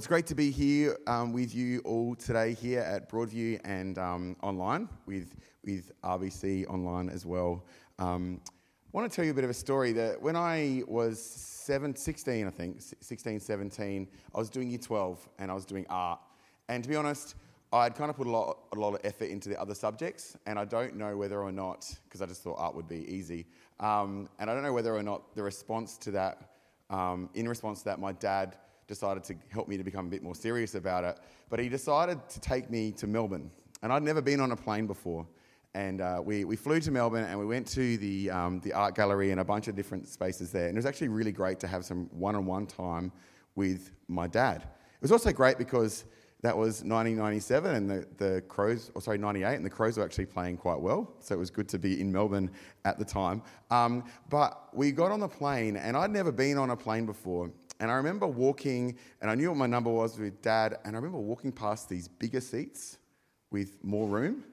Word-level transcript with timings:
it's 0.00 0.06
great 0.06 0.26
to 0.26 0.34
be 0.34 0.50
here 0.50 0.96
um, 1.06 1.30
with 1.30 1.54
you 1.54 1.80
all 1.80 2.14
today 2.14 2.54
here 2.54 2.80
at 2.80 3.10
Broadview 3.10 3.60
and 3.64 3.98
um, 3.98 4.34
online 4.42 4.88
with, 5.04 5.36
with 5.62 5.92
RBC 6.02 6.66
online 6.68 7.10
as 7.10 7.26
well. 7.26 7.66
Um, 7.98 8.40
I 8.46 8.50
want 8.92 9.12
to 9.12 9.14
tell 9.14 9.26
you 9.26 9.32
a 9.32 9.34
bit 9.34 9.44
of 9.44 9.50
a 9.50 9.54
story 9.54 9.92
that 9.92 10.22
when 10.22 10.36
I 10.36 10.84
was 10.88 11.22
seven, 11.22 11.94
16, 11.94 12.46
I 12.46 12.50
think, 12.50 12.80
16, 13.02 13.40
17, 13.40 14.08
I 14.34 14.38
was 14.38 14.48
doing 14.48 14.70
year 14.70 14.78
12 14.78 15.28
and 15.38 15.50
I 15.50 15.54
was 15.54 15.66
doing 15.66 15.84
art. 15.90 16.18
And 16.70 16.82
to 16.82 16.88
be 16.88 16.96
honest, 16.96 17.34
I'd 17.70 17.94
kind 17.94 18.08
of 18.08 18.16
put 18.16 18.26
a 18.26 18.30
lot, 18.30 18.56
a 18.74 18.78
lot 18.78 18.94
of 18.94 19.00
effort 19.04 19.26
into 19.26 19.50
the 19.50 19.60
other 19.60 19.74
subjects, 19.74 20.34
and 20.46 20.58
I 20.58 20.64
don't 20.64 20.96
know 20.96 21.14
whether 21.18 21.42
or 21.42 21.52
not, 21.52 21.94
because 22.04 22.22
I 22.22 22.26
just 22.26 22.42
thought 22.42 22.56
art 22.56 22.74
would 22.74 22.88
be 22.88 23.04
easy, 23.06 23.44
um, 23.80 24.30
and 24.38 24.48
I 24.50 24.54
don't 24.54 24.62
know 24.62 24.72
whether 24.72 24.96
or 24.96 25.02
not 25.02 25.34
the 25.36 25.42
response 25.42 25.98
to 25.98 26.10
that, 26.12 26.52
um, 26.88 27.28
in 27.34 27.46
response 27.46 27.80
to 27.80 27.84
that, 27.84 28.00
my 28.00 28.12
dad 28.12 28.56
decided 28.90 29.24
to 29.24 29.34
help 29.48 29.68
me 29.68 29.78
to 29.78 29.84
become 29.84 30.06
a 30.06 30.10
bit 30.10 30.22
more 30.22 30.34
serious 30.34 30.74
about 30.74 31.04
it. 31.04 31.18
But 31.48 31.60
he 31.60 31.70
decided 31.70 32.28
to 32.28 32.40
take 32.40 32.68
me 32.68 32.92
to 32.92 33.06
Melbourne. 33.06 33.50
And 33.82 33.92
I'd 33.92 34.02
never 34.02 34.20
been 34.20 34.40
on 34.40 34.52
a 34.52 34.56
plane 34.56 34.86
before. 34.86 35.26
And 35.72 36.00
uh, 36.00 36.20
we, 36.22 36.44
we 36.44 36.56
flew 36.56 36.80
to 36.80 36.90
Melbourne 36.90 37.24
and 37.24 37.38
we 37.38 37.46
went 37.46 37.66
to 37.68 37.96
the, 37.96 38.30
um, 38.30 38.60
the 38.60 38.72
art 38.72 38.96
gallery 38.96 39.30
and 39.30 39.40
a 39.40 39.44
bunch 39.44 39.68
of 39.68 39.76
different 39.76 40.08
spaces 40.08 40.50
there. 40.50 40.66
And 40.66 40.76
it 40.76 40.78
was 40.78 40.86
actually 40.86 41.08
really 41.08 41.30
great 41.30 41.60
to 41.60 41.68
have 41.68 41.84
some 41.84 42.10
one 42.10 42.34
on 42.34 42.44
one 42.44 42.66
time 42.66 43.12
with 43.54 43.92
my 44.08 44.26
dad. 44.26 44.62
It 44.62 45.02
was 45.02 45.12
also 45.12 45.32
great 45.32 45.56
because 45.56 46.04
that 46.42 46.56
was 46.56 46.82
1997 46.82 47.74
and 47.74 47.88
the, 47.88 48.06
the 48.16 48.42
Crows, 48.48 48.90
or 48.94 49.02
sorry, 49.02 49.18
98, 49.18 49.54
and 49.54 49.64
the 49.64 49.70
Crows 49.70 49.98
were 49.98 50.04
actually 50.04 50.26
playing 50.26 50.56
quite 50.56 50.80
well. 50.80 51.12
So 51.20 51.34
it 51.34 51.38
was 51.38 51.50
good 51.50 51.68
to 51.68 51.78
be 51.78 52.00
in 52.00 52.10
Melbourne 52.10 52.50
at 52.84 52.98
the 52.98 53.04
time. 53.04 53.42
Um, 53.70 54.04
but 54.28 54.74
we 54.74 54.90
got 54.90 55.12
on 55.12 55.20
the 55.20 55.28
plane 55.28 55.76
and 55.76 55.96
I'd 55.96 56.10
never 56.10 56.32
been 56.32 56.58
on 56.58 56.70
a 56.70 56.76
plane 56.76 57.06
before. 57.06 57.50
And 57.80 57.90
I 57.90 57.94
remember 57.94 58.26
walking, 58.26 58.96
and 59.22 59.30
I 59.30 59.34
knew 59.34 59.48
what 59.48 59.56
my 59.56 59.66
number 59.66 59.90
was 59.90 60.18
with 60.18 60.42
dad, 60.42 60.78
and 60.84 60.94
I 60.94 60.98
remember 60.98 61.18
walking 61.18 61.50
past 61.50 61.88
these 61.88 62.06
bigger 62.06 62.40
seats 62.40 62.98
with 63.50 63.82
more 63.82 64.06
room 64.06 64.44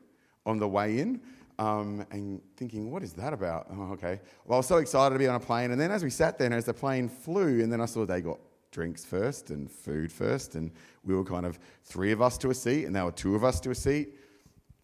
on 0.45 0.57
the 0.57 0.67
way 0.67 0.99
in. 0.99 1.21
Um, 1.59 2.05
and 2.11 2.39
thinking, 2.55 2.91
what 2.91 3.03
is 3.03 3.13
that 3.13 3.33
about? 3.33 3.67
Oh, 3.71 3.91
okay. 3.93 4.21
Well, 4.45 4.55
I 4.55 4.59
was 4.59 4.67
so 4.67 4.77
excited 4.77 5.13
to 5.13 5.19
be 5.19 5.27
on 5.27 5.35
a 5.35 5.39
plane. 5.39 5.71
And 5.71 5.81
then 5.81 5.91
as 5.91 6.03
we 6.03 6.09
sat 6.09 6.37
there 6.37 6.45
and 6.45 6.55
as 6.55 6.65
the 6.65 6.73
plane 6.73 7.09
flew, 7.09 7.61
and 7.61 7.71
then 7.71 7.81
I 7.81 7.85
saw 7.85 8.05
they 8.05 8.21
got 8.21 8.39
drinks 8.71 9.03
first 9.03 9.49
and 9.49 9.69
food 9.69 10.11
first, 10.11 10.55
and 10.55 10.71
we 11.03 11.13
were 11.13 11.23
kind 11.23 11.45
of 11.45 11.59
three 11.83 12.11
of 12.11 12.21
us 12.21 12.37
to 12.39 12.49
a 12.49 12.53
seat, 12.53 12.85
and 12.85 12.95
there 12.95 13.03
were 13.03 13.11
two 13.11 13.35
of 13.35 13.43
us 13.43 13.59
to 13.61 13.71
a 13.71 13.75
seat. 13.75 14.15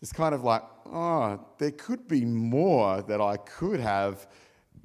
It's 0.02 0.12
kind 0.12 0.36
of 0.36 0.44
like, 0.44 0.64
oh, 0.88 1.40
there 1.60 1.72
could 1.72 2.08
be 2.08 2.26
more 2.26 3.02
that 3.04 3.22
I 3.22 3.38
could 3.38 3.80
have 3.80 4.28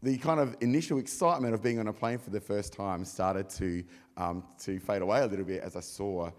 the 0.02 0.16
kind 0.18 0.38
of 0.38 0.56
initial 0.60 0.98
excitement 0.98 1.54
of 1.54 1.62
being 1.62 1.78
on 1.78 1.88
a 1.88 1.92
plane 1.92 2.18
for 2.18 2.30
the 2.30 2.40
first 2.40 2.72
time 2.72 3.04
started 3.04 3.48
to, 3.50 3.82
um, 4.16 4.44
to 4.60 4.78
fade 4.78 5.02
away 5.02 5.20
a 5.20 5.26
little 5.26 5.44
bit 5.44 5.62
as 5.62 5.76
I 5.76 5.80
saw 5.80 6.30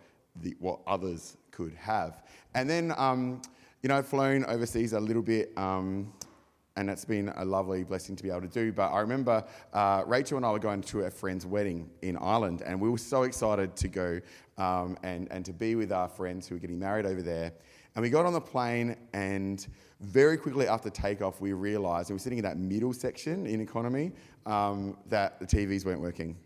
the, 0.42 0.56
what 0.60 0.80
others 0.88 1.38
could 1.52 1.74
have. 1.74 2.24
And 2.56 2.70
then, 2.70 2.94
um, 2.98 3.42
you 3.82 3.90
know, 3.90 3.98
I've 3.98 4.08
flown 4.08 4.46
overseas 4.46 4.94
a 4.94 5.00
little 5.00 5.22
bit, 5.22 5.52
um, 5.58 6.14
and 6.76 6.90
it's 6.90 7.04
been 7.04 7.30
a 7.36 7.44
lovely 7.44 7.84
blessing 7.84 8.16
to 8.16 8.24
be 8.24 8.30
able 8.30 8.42
to 8.42 8.48
do. 8.48 8.72
But 8.72 8.92
I 8.92 9.02
remember 9.02 9.44
uh, 9.74 10.04
Rachel 10.06 10.38
and 10.38 10.46
I 10.46 10.52
were 10.52 10.60
going 10.60 10.82
to 10.82 11.02
a 11.02 11.12
friend's 11.12 11.46
wedding 11.46 11.90
in 12.02 12.18
Ireland, 12.18 12.62
and 12.66 12.80
we 12.80 12.90
were 12.90 12.98
so 12.98 13.24
excited 13.24 13.76
to 13.76 13.88
go 13.90 14.22
um, 14.58 14.98
and, 15.04 15.28
and 15.32 15.44
to 15.46 15.54
be 15.54 15.76
with 15.76 15.92
our 15.92 16.08
friends 16.08 16.48
who 16.48 16.56
were 16.56 16.60
getting 16.60 16.80
married 16.80 17.06
over 17.06 17.22
there. 17.22 17.52
And 17.96 18.04
we 18.04 18.10
got 18.10 18.26
on 18.26 18.34
the 18.34 18.42
plane, 18.42 18.96
and 19.14 19.66
very 20.00 20.38
quickly 20.38 20.68
after 20.68 20.90
takeoff, 20.90 21.42
we 21.42 21.54
realized, 21.54 22.10
and 22.10 22.16
we're 22.16 22.24
sitting 22.24 22.40
in 22.40 22.44
that 22.44 22.58
middle 22.58 22.94
section 22.94 23.46
in 23.46 23.62
economy, 23.62 24.12
um, 24.46 24.98
that 25.08 25.40
the 25.40 25.46
TVs 25.46 25.86
weren't 25.86 26.02
working 26.02 26.38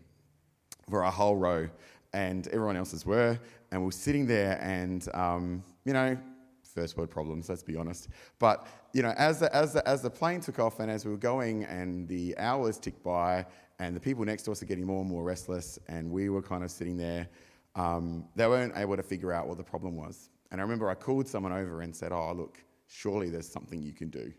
for 0.90 1.02
a 1.02 1.10
whole 1.10 1.36
row, 1.36 1.68
and 2.12 2.48
everyone 2.48 2.76
else's 2.76 3.06
were. 3.06 3.38
And 3.70 3.84
we're 3.84 3.90
sitting 3.90 4.26
there, 4.26 4.58
and, 4.60 5.06
um, 5.14 5.62
you 5.84 5.92
know, 5.92 6.16
first 6.62 6.96
world 6.96 7.10
problems, 7.10 7.48
let's 7.48 7.62
be 7.62 7.76
honest. 7.76 8.08
But, 8.38 8.66
you 8.92 9.02
know, 9.02 9.14
as 9.16 9.40
the, 9.40 9.54
as, 9.54 9.74
the, 9.74 9.86
as 9.88 10.02
the 10.02 10.10
plane 10.10 10.40
took 10.40 10.58
off 10.58 10.80
and 10.80 10.90
as 10.90 11.04
we 11.04 11.12
were 11.12 11.16
going, 11.16 11.64
and 11.64 12.08
the 12.08 12.36
hours 12.38 12.78
ticked 12.78 13.02
by, 13.02 13.46
and 13.78 13.94
the 13.94 14.00
people 14.00 14.24
next 14.24 14.42
to 14.44 14.52
us 14.52 14.62
are 14.62 14.66
getting 14.66 14.86
more 14.86 15.00
and 15.00 15.10
more 15.10 15.22
restless, 15.22 15.78
and 15.88 16.10
we 16.10 16.28
were 16.28 16.42
kind 16.42 16.64
of 16.64 16.70
sitting 16.70 16.96
there, 16.96 17.28
um, 17.76 18.24
they 18.34 18.46
weren't 18.46 18.72
able 18.76 18.96
to 18.96 19.02
figure 19.02 19.32
out 19.32 19.48
what 19.48 19.56
the 19.56 19.64
problem 19.64 19.96
was. 19.96 20.30
And 20.54 20.60
I 20.60 20.62
remember 20.62 20.88
I 20.88 20.94
called 20.94 21.26
someone 21.26 21.52
over 21.52 21.80
and 21.80 21.92
said, 21.92 22.12
Oh, 22.12 22.32
look, 22.32 22.62
surely 22.86 23.28
there's 23.28 23.50
something 23.50 23.82
you 23.82 23.92
can 23.92 24.08
do. 24.08 24.32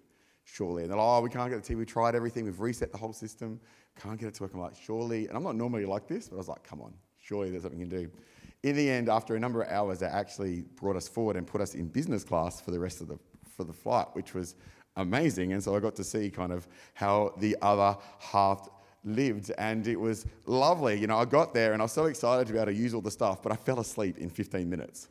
Surely. 0.45 0.83
And 0.83 0.91
they're 0.91 0.97
like, 0.97 1.05
Oh, 1.05 1.19
we 1.19 1.29
can't 1.29 1.51
get 1.51 1.61
the 1.61 1.73
TV. 1.73 1.79
We 1.79 1.85
tried 1.85 2.15
everything. 2.15 2.45
We've 2.45 2.61
reset 2.61 2.93
the 2.93 2.97
whole 2.97 3.11
system. 3.11 3.59
Can't 3.99 4.17
get 4.17 4.27
it 4.27 4.33
to 4.35 4.43
work. 4.43 4.53
I'm 4.53 4.61
like, 4.61 4.77
Surely. 4.81 5.27
And 5.27 5.35
I'm 5.35 5.43
not 5.43 5.57
normally 5.57 5.85
like 5.85 6.07
this, 6.07 6.29
but 6.29 6.35
I 6.35 6.37
was 6.37 6.47
like, 6.47 6.63
Come 6.63 6.79
on, 6.79 6.93
surely 7.19 7.49
there's 7.49 7.63
something 7.63 7.81
you 7.81 7.85
can 7.85 7.99
do. 7.99 8.09
In 8.63 8.77
the 8.77 8.89
end, 8.89 9.09
after 9.09 9.35
a 9.35 9.39
number 9.41 9.61
of 9.61 9.69
hours, 9.69 9.99
they 9.99 10.05
actually 10.05 10.61
brought 10.77 10.95
us 10.95 11.05
forward 11.05 11.35
and 11.35 11.45
put 11.45 11.59
us 11.59 11.75
in 11.75 11.89
business 11.89 12.23
class 12.23 12.61
for 12.61 12.71
the 12.71 12.79
rest 12.79 13.01
of 13.01 13.09
the, 13.09 13.19
for 13.53 13.65
the 13.65 13.73
flight, 13.73 14.07
which 14.13 14.33
was 14.33 14.55
amazing. 14.95 15.51
And 15.51 15.61
so 15.61 15.75
I 15.75 15.81
got 15.81 15.97
to 15.97 16.03
see 16.05 16.31
kind 16.31 16.53
of 16.53 16.65
how 16.93 17.33
the 17.39 17.57
other 17.61 17.97
half 18.19 18.69
lived 19.03 19.51
and 19.57 19.85
it 19.85 19.99
was 19.99 20.25
lovely. 20.45 20.97
You 20.97 21.07
know, 21.07 21.17
I 21.17 21.25
got 21.25 21.53
there 21.53 21.73
and 21.73 21.81
I 21.81 21.83
was 21.83 21.91
so 21.91 22.05
excited 22.05 22.47
to 22.47 22.53
be 22.53 22.59
able 22.59 22.71
to 22.71 22.73
use 22.73 22.93
all 22.93 23.01
the 23.01 23.11
stuff, 23.11 23.43
but 23.43 23.51
I 23.51 23.57
fell 23.57 23.81
asleep 23.81 24.17
in 24.17 24.29
15 24.29 24.69
minutes. 24.69 25.09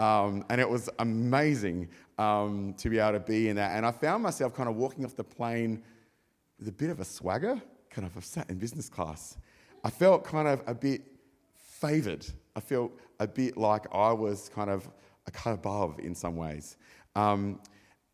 Um, 0.00 0.44
and 0.50 0.60
it 0.60 0.68
was 0.68 0.88
amazing 0.98 1.88
um, 2.18 2.74
to 2.78 2.88
be 2.88 2.98
able 2.98 3.12
to 3.12 3.20
be 3.20 3.48
in 3.48 3.56
that. 3.56 3.76
And 3.76 3.84
I 3.86 3.92
found 3.92 4.22
myself 4.22 4.54
kind 4.54 4.68
of 4.68 4.76
walking 4.76 5.04
off 5.04 5.16
the 5.16 5.24
plane 5.24 5.82
with 6.58 6.68
a 6.68 6.72
bit 6.72 6.90
of 6.90 7.00
a 7.00 7.04
swagger, 7.04 7.60
kind 7.90 8.06
of 8.06 8.24
sat 8.24 8.48
in 8.50 8.58
business 8.58 8.88
class. 8.88 9.36
I 9.82 9.90
felt 9.90 10.24
kind 10.24 10.48
of 10.48 10.62
a 10.66 10.74
bit 10.74 11.02
favored. 11.54 12.26
I 12.56 12.60
felt 12.60 12.92
a 13.20 13.26
bit 13.26 13.56
like 13.56 13.86
I 13.92 14.12
was 14.12 14.48
kind 14.48 14.70
of 14.70 14.88
a 15.26 15.30
cut 15.30 15.54
above 15.54 15.98
in 15.98 16.14
some 16.14 16.36
ways. 16.36 16.76
Um, 17.14 17.60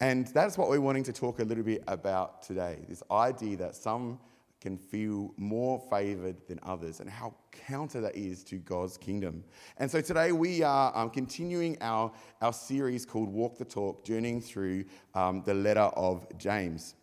and 0.00 0.26
that's 0.28 0.56
what 0.56 0.68
we're 0.68 0.80
wanting 0.80 1.04
to 1.04 1.12
talk 1.12 1.40
a 1.40 1.44
little 1.44 1.64
bit 1.64 1.84
about 1.86 2.42
today 2.42 2.78
this 2.88 3.02
idea 3.10 3.56
that 3.58 3.74
some 3.74 4.18
can 4.60 4.76
feel 4.76 5.32
more 5.36 5.82
favored 5.90 6.36
than 6.46 6.60
others 6.62 7.00
and 7.00 7.08
how 7.08 7.34
counter 7.50 8.00
that 8.00 8.14
is 8.14 8.44
to 8.44 8.56
God's 8.56 8.96
kingdom. 8.98 9.42
And 9.78 9.90
so 9.90 10.00
today 10.00 10.32
we 10.32 10.62
are 10.62 10.96
um, 10.96 11.10
continuing 11.10 11.78
our, 11.80 12.12
our 12.42 12.52
series 12.52 13.06
called 13.06 13.28
Walk 13.28 13.56
the 13.56 13.64
Talk, 13.64 14.04
journeying 14.04 14.42
through 14.42 14.84
um, 15.14 15.42
the 15.46 15.54
letter 15.54 15.80
of 15.80 16.26
James. 16.36 16.94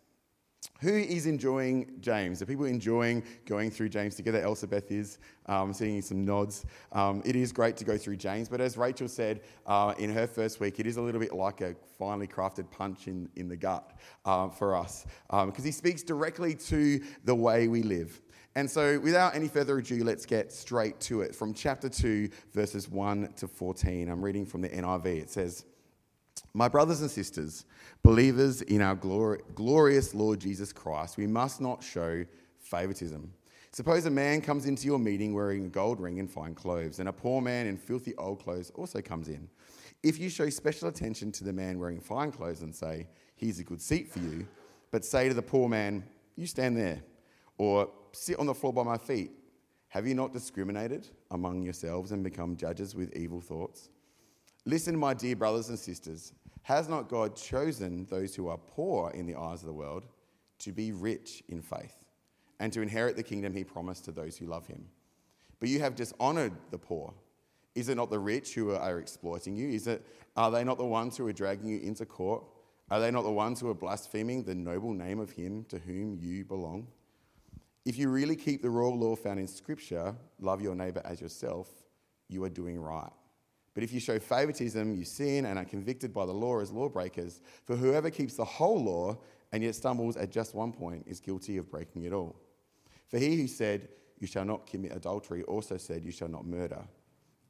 Who 0.82 0.94
is 0.94 1.26
enjoying 1.26 1.98
James? 2.02 2.42
Are 2.42 2.46
people 2.46 2.66
enjoying 2.66 3.24
going 3.46 3.72
through 3.72 3.90
James 3.90 4.14
together? 4.14 4.42
Elsabeth 4.42 4.92
is 4.92 5.18
um, 5.48 5.74
seeing 5.74 6.02
some 6.04 6.24
nods. 6.24 6.66
Um, 6.92 7.24
it 7.26 7.36
is 7.36 7.52
great 7.52 7.78
to 7.78 7.84
go 7.84 7.98
through 7.98 8.18
James, 8.18 8.48
but 8.48 8.62
as 8.62 8.78
Rachel 8.78 9.08
said 9.08 9.42
uh, 9.66 9.96
in 9.98 10.14
her 10.14 10.28
first 10.28 10.60
week, 10.60 10.80
it 10.80 10.86
is 10.86 10.98
a 10.98 11.02
little 11.02 11.20
bit 11.20 11.34
like 11.34 11.62
a 11.62 11.76
finely 11.98 12.28
crafted 12.28 12.70
punch 12.70 13.08
in, 13.08 13.28
in 13.36 13.48
the 13.48 13.58
gut 13.58 13.92
uh, 14.26 14.50
for 14.50 14.76
us 14.76 15.08
because 15.28 15.60
um, 15.60 15.64
he 15.64 15.72
speaks 15.72 16.04
directly 16.04 16.54
to 16.54 17.02
the 17.24 17.34
way 17.34 17.68
we 17.68 17.82
live. 17.82 18.22
And 18.56 18.70
so, 18.70 19.00
without 19.00 19.36
any 19.36 19.48
further 19.48 19.78
ado, 19.78 20.04
let's 20.04 20.26
get 20.26 20.52
straight 20.52 21.00
to 21.02 21.22
it. 21.22 21.36
From 21.36 21.54
chapter 21.54 21.90
2, 21.90 22.30
verses 22.54 22.90
1 22.90 23.34
to 23.38 23.48
14, 23.48 24.10
I'm 24.10 24.24
reading 24.24 24.46
from 24.48 24.62
the 24.62 24.70
NIV. 24.70 25.06
It 25.06 25.30
says, 25.30 25.66
my 26.54 26.68
brothers 26.68 27.02
and 27.02 27.10
sisters, 27.10 27.66
believers 28.04 28.62
in 28.62 28.82
our 28.82 28.96
glori- 28.96 29.42
glorious 29.56 30.14
Lord 30.14 30.40
Jesus 30.40 30.74
Christ, 30.74 31.18
we 31.18 31.28
must 31.28 31.62
not 31.62 31.84
show 31.84 32.26
favoritism. 32.60 33.32
Suppose 33.72 34.06
a 34.06 34.10
man 34.12 34.42
comes 34.42 34.66
into 34.66 34.88
your 34.88 35.00
meeting 35.00 35.34
wearing 35.34 35.66
a 35.66 35.70
gold 35.70 36.00
ring 36.00 36.20
and 36.20 36.30
fine 36.30 36.56
clothes, 36.56 37.00
and 37.00 37.10
a 37.10 37.14
poor 37.14 37.42
man 37.42 37.68
in 37.68 37.78
filthy 37.78 38.16
old 38.16 38.44
clothes 38.44 38.72
also 38.76 39.02
comes 39.02 39.28
in. 39.28 39.48
If 40.04 40.20
you 40.20 40.30
show 40.30 40.50
special 40.50 40.88
attention 40.88 41.32
to 41.34 41.44
the 41.44 41.54
man 41.54 41.80
wearing 41.80 42.00
fine 42.00 42.32
clothes 42.32 42.62
and 42.62 42.74
say, 42.74 43.08
Here's 43.36 43.60
a 43.60 43.64
good 43.64 43.82
seat 43.82 44.12
for 44.12 44.20
you, 44.20 44.48
but 44.92 45.06
say 45.06 45.28
to 45.28 45.34
the 45.34 45.42
poor 45.42 45.70
man, 45.70 46.04
You 46.36 46.48
stand 46.48 46.78
there, 46.78 47.02
or 47.58 47.90
sit 48.14 48.40
on 48.40 48.48
the 48.48 48.54
floor 48.54 48.74
by 48.74 48.84
my 48.84 48.98
feet, 48.98 49.32
have 49.90 50.08
you 50.08 50.16
not 50.16 50.34
discriminated 50.34 51.08
among 51.32 51.62
yourselves 51.64 52.12
and 52.12 52.24
become 52.24 52.56
judges 52.56 52.96
with 52.96 53.16
evil 53.16 53.42
thoughts? 53.42 53.90
Listen, 54.68 54.96
my 54.96 55.16
dear 55.16 55.36
brothers 55.36 55.70
and 55.70 55.80
sisters, 55.80 56.34
has 56.62 56.88
not 56.88 57.10
God 57.10 57.36
chosen 57.36 58.06
those 58.10 58.36
who 58.36 58.50
are 58.50 58.58
poor 58.58 59.10
in 59.12 59.26
the 59.26 59.36
eyes 59.36 59.62
of 59.62 59.68
the 59.68 59.74
world 59.74 60.06
to 60.60 60.72
be 60.72 60.92
rich 60.92 61.42
in 61.48 61.62
faith 61.62 62.06
and 62.60 62.72
to 62.74 62.82
inherit 62.82 63.16
the 63.16 63.24
kingdom 63.24 63.54
he 63.54 63.64
promised 63.64 64.06
to 64.06 64.12
those 64.12 64.38
who 64.38 64.46
love 64.46 64.68
him? 64.68 64.86
but 65.60 65.70
you 65.70 65.80
have 65.80 65.96
dishonored 65.96 66.54
the 66.72 66.78
poor. 66.78 67.14
Is 67.76 67.90
it 67.90 67.96
not 67.96 68.10
the 68.10 68.20
rich 68.20 68.54
who 68.54 68.72
are 68.72 69.00
exploiting 69.00 69.56
you? 69.56 69.70
Is 69.70 69.88
it, 69.88 70.06
are 70.36 70.52
they 70.52 70.64
not 70.64 70.78
the 70.78 70.86
ones 70.86 71.18
who 71.18 71.28
are 71.28 71.34
dragging 71.34 71.68
you 71.68 71.80
into 71.80 72.06
court? 72.06 72.44
Are 72.90 73.00
they 73.00 73.12
not 73.12 73.24
the 73.24 73.32
ones 73.32 73.60
who 73.60 73.70
are 73.70 73.76
blaspheming 73.76 74.44
the 74.44 74.56
noble 74.56 74.94
name 74.94 75.20
of 75.20 75.32
him 75.32 75.66
to 75.70 75.80
whom 75.80 76.18
you 76.20 76.46
belong? 76.46 76.88
If 77.86 77.98
you 77.98 78.10
really 78.10 78.36
keep 78.36 78.62
the 78.62 78.70
royal 78.70 78.98
law 78.98 79.16
found 79.16 79.40
in 79.40 79.48
Scripture, 79.48 80.16
love 80.40 80.62
your 80.62 80.76
neighbour 80.76 81.02
as 81.06 81.22
yourself, 81.22 81.70
you 82.28 82.44
are 82.44 82.50
doing 82.50 82.80
right. 82.80 83.12
But 83.78 83.84
if 83.84 83.94
you 83.94 84.00
show 84.00 84.18
favoritism, 84.18 84.96
you 84.96 85.06
sin 85.06 85.46
and 85.46 85.60
are 85.60 85.64
convicted 85.64 86.12
by 86.12 86.26
the 86.26 86.34
law 86.34 86.60
as 86.60 86.72
lawbreakers. 86.72 87.42
For 87.64 87.76
whoever 87.76 88.10
keeps 88.10 88.34
the 88.34 88.44
whole 88.44 88.84
law 88.84 89.20
and 89.52 89.62
yet 89.62 89.76
stumbles 89.76 90.18
at 90.18 90.32
just 90.32 90.56
one 90.56 90.72
point 90.72 91.04
is 91.06 91.20
guilty 91.20 91.58
of 91.58 91.70
breaking 91.70 92.06
it 92.06 92.12
all. 92.12 92.36
For 93.08 93.20
he 93.20 93.40
who 93.40 93.46
said, 93.46 93.90
You 94.18 94.26
shall 94.26 94.46
not 94.46 94.66
commit 94.66 94.96
adultery, 94.96 95.44
also 95.44 95.78
said, 95.78 96.04
You 96.04 96.12
shall 96.12 96.28
not 96.28 96.44
murder. 96.44 96.84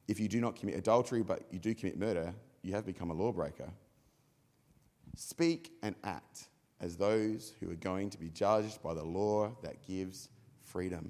If 0.10 0.20
you 0.20 0.28
do 0.28 0.42
not 0.42 0.58
commit 0.58 0.76
adultery, 0.76 1.24
but 1.24 1.44
you 1.50 1.60
do 1.60 1.74
commit 1.74 1.98
murder, 1.98 2.36
you 2.62 2.74
have 2.74 2.86
become 2.86 3.10
a 3.10 3.14
lawbreaker. 3.14 3.72
Speak 5.16 5.72
and 5.82 5.96
act 6.04 6.50
as 6.82 6.98
those 6.98 7.54
who 7.62 7.72
are 7.72 7.76
going 7.76 8.10
to 8.10 8.18
be 8.18 8.28
judged 8.32 8.84
by 8.84 8.94
the 8.94 9.02
law 9.02 9.56
that 9.64 9.82
gives 9.88 10.28
freedom. 10.62 11.10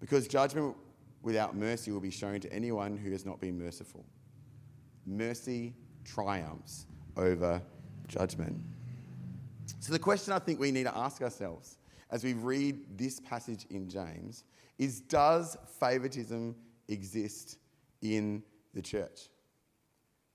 Because 0.00 0.26
judgment 0.26 0.74
without 1.20 1.54
mercy 1.54 1.92
will 1.92 2.00
be 2.00 2.10
shown 2.10 2.40
to 2.40 2.50
anyone 2.50 2.96
who 2.96 3.12
has 3.12 3.26
not 3.26 3.38
been 3.38 3.58
merciful. 3.62 4.06
Mercy 5.06 5.74
triumphs 6.04 6.86
over 7.16 7.62
judgment. 8.08 8.60
So, 9.80 9.92
the 9.92 9.98
question 9.98 10.32
I 10.32 10.38
think 10.38 10.60
we 10.60 10.70
need 10.70 10.84
to 10.84 10.96
ask 10.96 11.22
ourselves 11.22 11.78
as 12.10 12.24
we 12.24 12.34
read 12.34 12.98
this 12.98 13.20
passage 13.20 13.66
in 13.70 13.88
James 13.88 14.44
is 14.78 15.00
Does 15.00 15.56
favoritism 15.80 16.54
exist 16.88 17.58
in 18.02 18.42
the 18.74 18.82
church? 18.82 19.28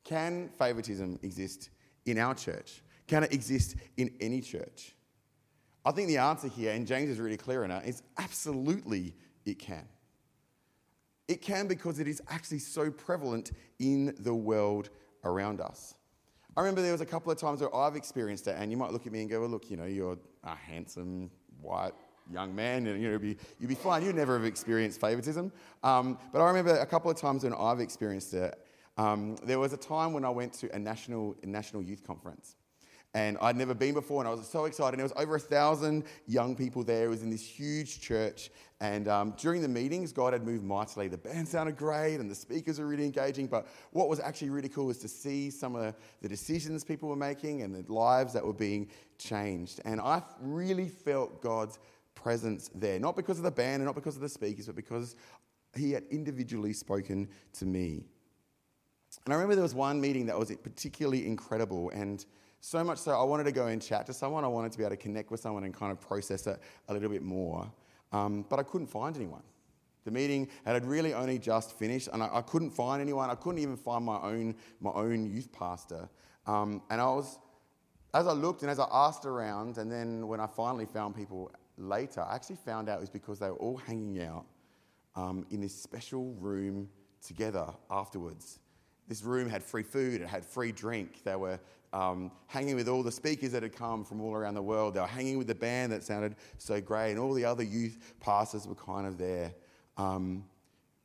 Can 0.03 0.49
favoritism 0.57 1.19
exist 1.21 1.69
in 2.05 2.17
our 2.17 2.33
church? 2.33 2.81
Can 3.07 3.23
it 3.23 3.33
exist 3.33 3.75
in 3.97 4.13
any 4.19 4.41
church? 4.41 4.95
I 5.85 5.91
think 5.91 6.07
the 6.07 6.17
answer 6.17 6.47
here, 6.47 6.73
and 6.73 6.85
James 6.85 7.09
is 7.09 7.19
really 7.19 7.37
clear 7.37 7.63
on 7.63 7.71
it, 7.71 7.85
is 7.85 8.03
absolutely 8.17 9.15
it 9.45 9.59
can. 9.59 9.87
It 11.31 11.41
can 11.41 11.65
because 11.65 12.01
it 12.01 12.09
is 12.09 12.21
actually 12.27 12.59
so 12.59 12.91
prevalent 12.91 13.53
in 13.79 14.13
the 14.19 14.35
world 14.35 14.89
around 15.23 15.61
us. 15.61 15.95
I 16.57 16.59
remember 16.59 16.81
there 16.81 16.91
was 16.91 16.99
a 16.99 17.05
couple 17.05 17.31
of 17.31 17.37
times 17.37 17.61
where 17.61 17.73
I've 17.73 17.95
experienced 17.95 18.47
it, 18.47 18.57
and 18.59 18.69
you 18.69 18.75
might 18.75 18.91
look 18.91 19.07
at 19.07 19.13
me 19.13 19.21
and 19.21 19.29
go, 19.29 19.39
well, 19.39 19.49
look, 19.49 19.71
you 19.71 19.77
know, 19.77 19.85
you're 19.85 20.17
a 20.43 20.55
handsome, 20.55 21.31
white, 21.61 21.93
young 22.29 22.53
man, 22.53 22.85
and 22.85 23.01
you 23.01 23.07
know, 23.07 23.17
you'd 23.61 23.69
be, 23.69 23.75
fine. 23.75 24.03
You'd 24.03 24.17
never 24.17 24.37
have 24.37 24.45
experienced 24.45 24.99
favoritism. 24.99 25.53
Um, 25.83 26.19
but 26.33 26.41
I 26.41 26.47
remember 26.49 26.77
a 26.77 26.85
couple 26.85 27.09
of 27.09 27.15
times 27.15 27.45
when 27.45 27.53
I've 27.53 27.79
experienced 27.79 28.33
it. 28.33 28.67
Um, 28.97 29.37
there 29.45 29.57
was 29.57 29.71
a 29.71 29.77
time 29.77 30.11
when 30.11 30.25
I 30.25 30.29
went 30.29 30.51
to 30.55 30.75
a 30.75 30.79
national, 30.79 31.37
a 31.43 31.45
national 31.47 31.81
youth 31.81 32.05
conference. 32.05 32.57
And 33.13 33.37
I'd 33.41 33.57
never 33.57 33.73
been 33.73 33.93
before, 33.93 34.21
and 34.21 34.27
I 34.27 34.33
was 34.33 34.47
so 34.47 34.65
excited. 34.65 34.93
And 34.93 34.99
there 34.99 35.15
was 35.15 35.21
over 35.21 35.35
a 35.35 35.39
thousand 35.39 36.05
young 36.27 36.55
people 36.55 36.81
there. 36.83 37.05
It 37.05 37.09
was 37.09 37.23
in 37.23 37.29
this 37.29 37.45
huge 37.45 37.99
church. 37.99 38.51
And 38.79 39.09
um, 39.09 39.33
during 39.37 39.61
the 39.61 39.67
meetings, 39.67 40.13
God 40.13 40.31
had 40.31 40.45
moved 40.45 40.63
mightily. 40.63 41.09
The 41.09 41.17
band 41.17 41.47
sounded 41.47 41.75
great, 41.75 42.15
and 42.15 42.31
the 42.31 42.35
speakers 42.35 42.79
were 42.79 42.87
really 42.87 43.03
engaging. 43.03 43.47
But 43.47 43.67
what 43.91 44.07
was 44.07 44.21
actually 44.21 44.49
really 44.49 44.69
cool 44.69 44.85
was 44.85 44.97
to 44.99 45.09
see 45.09 45.49
some 45.49 45.75
of 45.75 45.93
the 46.21 46.29
decisions 46.29 46.85
people 46.85 47.09
were 47.09 47.17
making 47.17 47.63
and 47.63 47.75
the 47.75 47.91
lives 47.91 48.31
that 48.31 48.45
were 48.45 48.53
being 48.53 48.89
changed. 49.17 49.81
And 49.83 49.99
I 49.99 50.23
really 50.39 50.87
felt 50.87 51.41
God's 51.41 51.79
presence 52.15 52.69
there, 52.73 52.97
not 52.97 53.17
because 53.17 53.37
of 53.37 53.43
the 53.43 53.51
band 53.51 53.81
and 53.81 53.85
not 53.85 53.95
because 53.95 54.15
of 54.15 54.21
the 54.21 54.29
speakers, 54.29 54.67
but 54.67 54.75
because 54.75 55.17
He 55.75 55.91
had 55.91 56.03
individually 56.11 56.71
spoken 56.71 57.27
to 57.53 57.65
me. 57.65 58.05
And 59.25 59.33
I 59.33 59.35
remember 59.35 59.55
there 59.55 59.63
was 59.63 59.75
one 59.75 59.99
meeting 59.99 60.25
that 60.27 60.39
was 60.39 60.51
particularly 60.63 61.27
incredible. 61.27 61.89
And 61.89 62.25
so 62.61 62.83
much 62.83 62.99
so, 62.99 63.11
I 63.19 63.23
wanted 63.23 63.45
to 63.45 63.51
go 63.51 63.65
and 63.65 63.81
chat 63.81 64.05
to 64.05 64.13
someone. 64.13 64.45
I 64.45 64.47
wanted 64.47 64.71
to 64.71 64.77
be 64.77 64.83
able 64.83 64.95
to 64.95 65.01
connect 65.01 65.31
with 65.31 65.39
someone 65.39 65.63
and 65.63 65.73
kind 65.73 65.91
of 65.91 65.99
process 65.99 66.45
it 66.45 66.59
a 66.87 66.93
little 66.93 67.09
bit 67.09 67.23
more. 67.23 67.69
Um, 68.11 68.45
but 68.47 68.59
I 68.59 68.63
couldn't 68.63 68.87
find 68.87 69.15
anyone. 69.15 69.41
The 70.05 70.11
meeting 70.11 70.47
had 70.63 70.85
really 70.85 71.13
only 71.13 71.39
just 71.39 71.77
finished, 71.77 72.09
and 72.13 72.21
I, 72.21 72.29
I, 72.31 72.41
couldn't 72.41 72.69
find 72.69 73.01
anyone. 73.01 73.29
I 73.29 73.35
couldn't 73.35 73.59
even 73.59 73.77
find 73.77 74.05
my 74.05 74.19
own, 74.21 74.55
my 74.79 74.91
own 74.91 75.25
youth 75.25 75.51
pastor. 75.51 76.07
Um, 76.45 76.83
and 76.91 77.01
I 77.01 77.05
was, 77.05 77.39
as 78.13 78.27
I 78.27 78.31
looked 78.31 78.61
and 78.61 78.69
as 78.69 78.79
I 78.79 78.87
asked 78.91 79.25
around, 79.25 79.79
and 79.79 79.91
then 79.91 80.27
when 80.27 80.39
I 80.39 80.47
finally 80.47 80.85
found 80.85 81.15
people 81.15 81.51
later, 81.77 82.21
I 82.21 82.35
actually 82.35 82.57
found 82.57 82.89
out 82.89 82.97
it 82.97 83.01
was 83.01 83.09
because 83.09 83.39
they 83.39 83.49
were 83.49 83.57
all 83.57 83.77
hanging 83.77 84.21
out 84.21 84.45
um, 85.15 85.45
in 85.49 85.61
this 85.61 85.75
special 85.75 86.33
room 86.39 86.89
together 87.25 87.67
afterwards. 87.89 88.59
This 89.07 89.23
room 89.23 89.49
had 89.49 89.63
free 89.63 89.83
food, 89.83 90.21
it 90.21 90.27
had 90.27 90.45
free 90.45 90.71
drink. 90.71 91.23
They 91.23 91.35
were 91.35 91.59
um, 91.93 92.31
hanging 92.47 92.75
with 92.75 92.87
all 92.87 93.03
the 93.03 93.11
speakers 93.11 93.51
that 93.51 93.63
had 93.63 93.75
come 93.75 94.03
from 94.03 94.21
all 94.21 94.33
around 94.33 94.53
the 94.53 94.61
world. 94.61 94.93
They 94.93 94.99
were 94.99 95.07
hanging 95.07 95.37
with 95.37 95.47
the 95.47 95.55
band 95.55 95.91
that 95.91 96.03
sounded 96.03 96.35
so 96.57 96.79
great, 96.81 97.11
and 97.11 97.19
all 97.19 97.33
the 97.33 97.45
other 97.45 97.63
youth 97.63 98.15
pastors 98.19 98.67
were 98.67 98.75
kind 98.75 99.05
of 99.05 99.17
there. 99.17 99.53
Um, 99.97 100.45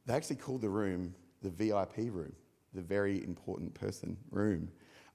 they 0.07 0.15
actually 0.15 0.37
called 0.37 0.61
the 0.61 0.69
room 0.69 1.15
the 1.43 1.51
VIP 1.51 2.13
room, 2.13 2.33
the 2.75 2.83
very 2.83 3.23
important 3.23 3.75
person 3.75 4.17
room. 4.31 4.69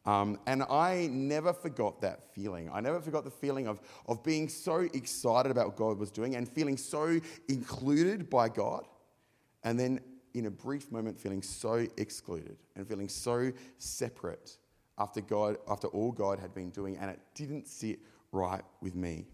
Um, 0.06 0.40
and 0.48 0.64
I 0.64 1.10
never 1.12 1.54
forgot 1.54 2.02
that 2.02 2.34
feeling. 2.34 2.70
I 2.74 2.80
never 2.80 3.00
forgot 3.02 3.24
the 3.24 3.32
feeling 3.32 3.68
of, 3.68 3.82
of 4.08 4.24
being 4.24 4.50
so 4.50 4.80
excited 4.94 5.52
about 5.52 5.68
what 5.68 5.76
God 5.76 6.00
was 6.00 6.10
doing 6.10 6.36
and 6.36 6.50
feeling 6.50 6.78
so 6.78 7.20
included 7.48 8.30
by 8.30 8.50
God. 8.50 8.88
And 9.64 9.80
then, 9.80 10.00
in 10.34 10.48
a 10.48 10.52
brief 10.52 10.92
moment, 10.92 11.20
feeling 11.20 11.44
so 11.44 11.86
excluded 11.98 12.58
and 12.76 12.88
feeling 12.88 13.10
so 13.10 13.52
separate 13.78 14.58
after 14.98 15.22
God, 15.22 15.58
after 15.70 15.88
all 15.88 16.12
God 16.12 16.40
had 16.40 16.54
been 16.54 16.70
doing, 16.70 16.98
and 16.98 17.10
it 17.10 17.20
didn't 17.36 17.68
sit 17.68 18.00
right 18.32 18.64
with 18.82 18.96
me. 18.96 19.26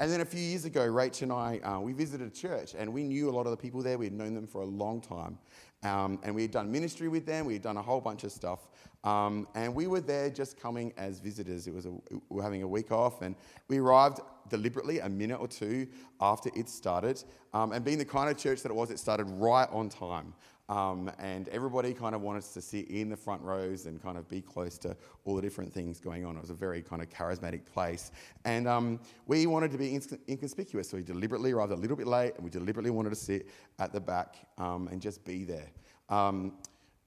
And 0.00 0.10
then 0.10 0.20
a 0.20 0.24
few 0.24 0.40
years 0.40 0.64
ago, 0.64 0.80
Rach 0.80 1.22
and 1.22 1.32
I, 1.32 1.58
uh, 1.58 1.78
we 1.78 1.92
visited 1.92 2.26
a 2.26 2.30
church, 2.30 2.74
and 2.76 2.92
we 2.92 3.04
knew 3.04 3.30
a 3.30 3.32
lot 3.32 3.46
of 3.46 3.52
the 3.52 3.56
people 3.56 3.82
there. 3.82 3.98
We 3.98 4.06
had 4.06 4.14
known 4.14 4.34
them 4.34 4.48
for 4.48 4.62
a 4.62 4.66
long 4.66 5.00
time, 5.00 5.38
um, 5.84 6.18
and 6.24 6.34
we 6.34 6.42
had 6.42 6.50
done 6.50 6.72
ministry 6.72 7.08
with 7.08 7.24
them. 7.24 7.46
We 7.46 7.52
had 7.52 7.62
done 7.62 7.76
a 7.76 7.82
whole 7.82 8.00
bunch 8.00 8.24
of 8.24 8.32
stuff, 8.32 8.66
um, 9.04 9.46
and 9.54 9.72
we 9.72 9.86
were 9.86 10.00
there 10.00 10.28
just 10.28 10.60
coming 10.60 10.92
as 10.96 11.20
visitors. 11.20 11.68
It 11.68 11.74
was 11.74 11.86
a, 11.86 11.90
we 11.90 12.20
were 12.30 12.42
having 12.42 12.62
a 12.62 12.68
week 12.68 12.90
off, 12.90 13.22
and 13.22 13.36
we 13.68 13.78
arrived 13.78 14.20
deliberately 14.48 14.98
a 14.98 15.08
minute 15.08 15.40
or 15.40 15.46
two 15.46 15.86
after 16.20 16.50
it 16.56 16.68
started. 16.68 17.22
Um, 17.54 17.72
and 17.72 17.84
being 17.84 17.98
the 17.98 18.04
kind 18.04 18.28
of 18.28 18.36
church 18.36 18.62
that 18.62 18.70
it 18.70 18.74
was, 18.74 18.90
it 18.90 18.98
started 18.98 19.24
right 19.24 19.68
on 19.70 19.88
time. 19.88 20.34
Um, 20.68 21.10
and 21.18 21.48
everybody 21.48 21.92
kind 21.92 22.14
of 22.14 22.22
wanted 22.22 22.44
to 22.44 22.60
sit 22.60 22.88
in 22.88 23.10
the 23.10 23.16
front 23.16 23.42
rows 23.42 23.86
and 23.86 24.02
kind 24.02 24.16
of 24.16 24.28
be 24.28 24.40
close 24.40 24.78
to 24.78 24.96
all 25.24 25.36
the 25.36 25.42
different 25.42 25.72
things 25.72 26.00
going 26.00 26.24
on. 26.24 26.36
It 26.36 26.40
was 26.40 26.50
a 26.50 26.54
very 26.54 26.82
kind 26.82 27.02
of 27.02 27.10
charismatic 27.10 27.66
place. 27.66 28.12
And 28.44 28.66
um, 28.66 29.00
we 29.26 29.46
wanted 29.46 29.70
to 29.72 29.78
be 29.78 29.98
inconspicuous, 30.28 30.88
so 30.88 30.96
we 30.96 31.02
deliberately 31.02 31.52
arrived 31.52 31.72
a 31.72 31.76
little 31.76 31.96
bit 31.96 32.06
late 32.06 32.34
and 32.36 32.44
we 32.44 32.50
deliberately 32.50 32.90
wanted 32.90 33.10
to 33.10 33.16
sit 33.16 33.48
at 33.78 33.92
the 33.92 34.00
back 34.00 34.36
um, 34.56 34.88
and 34.88 35.02
just 35.02 35.24
be 35.24 35.44
there. 35.44 35.70
Um, 36.08 36.54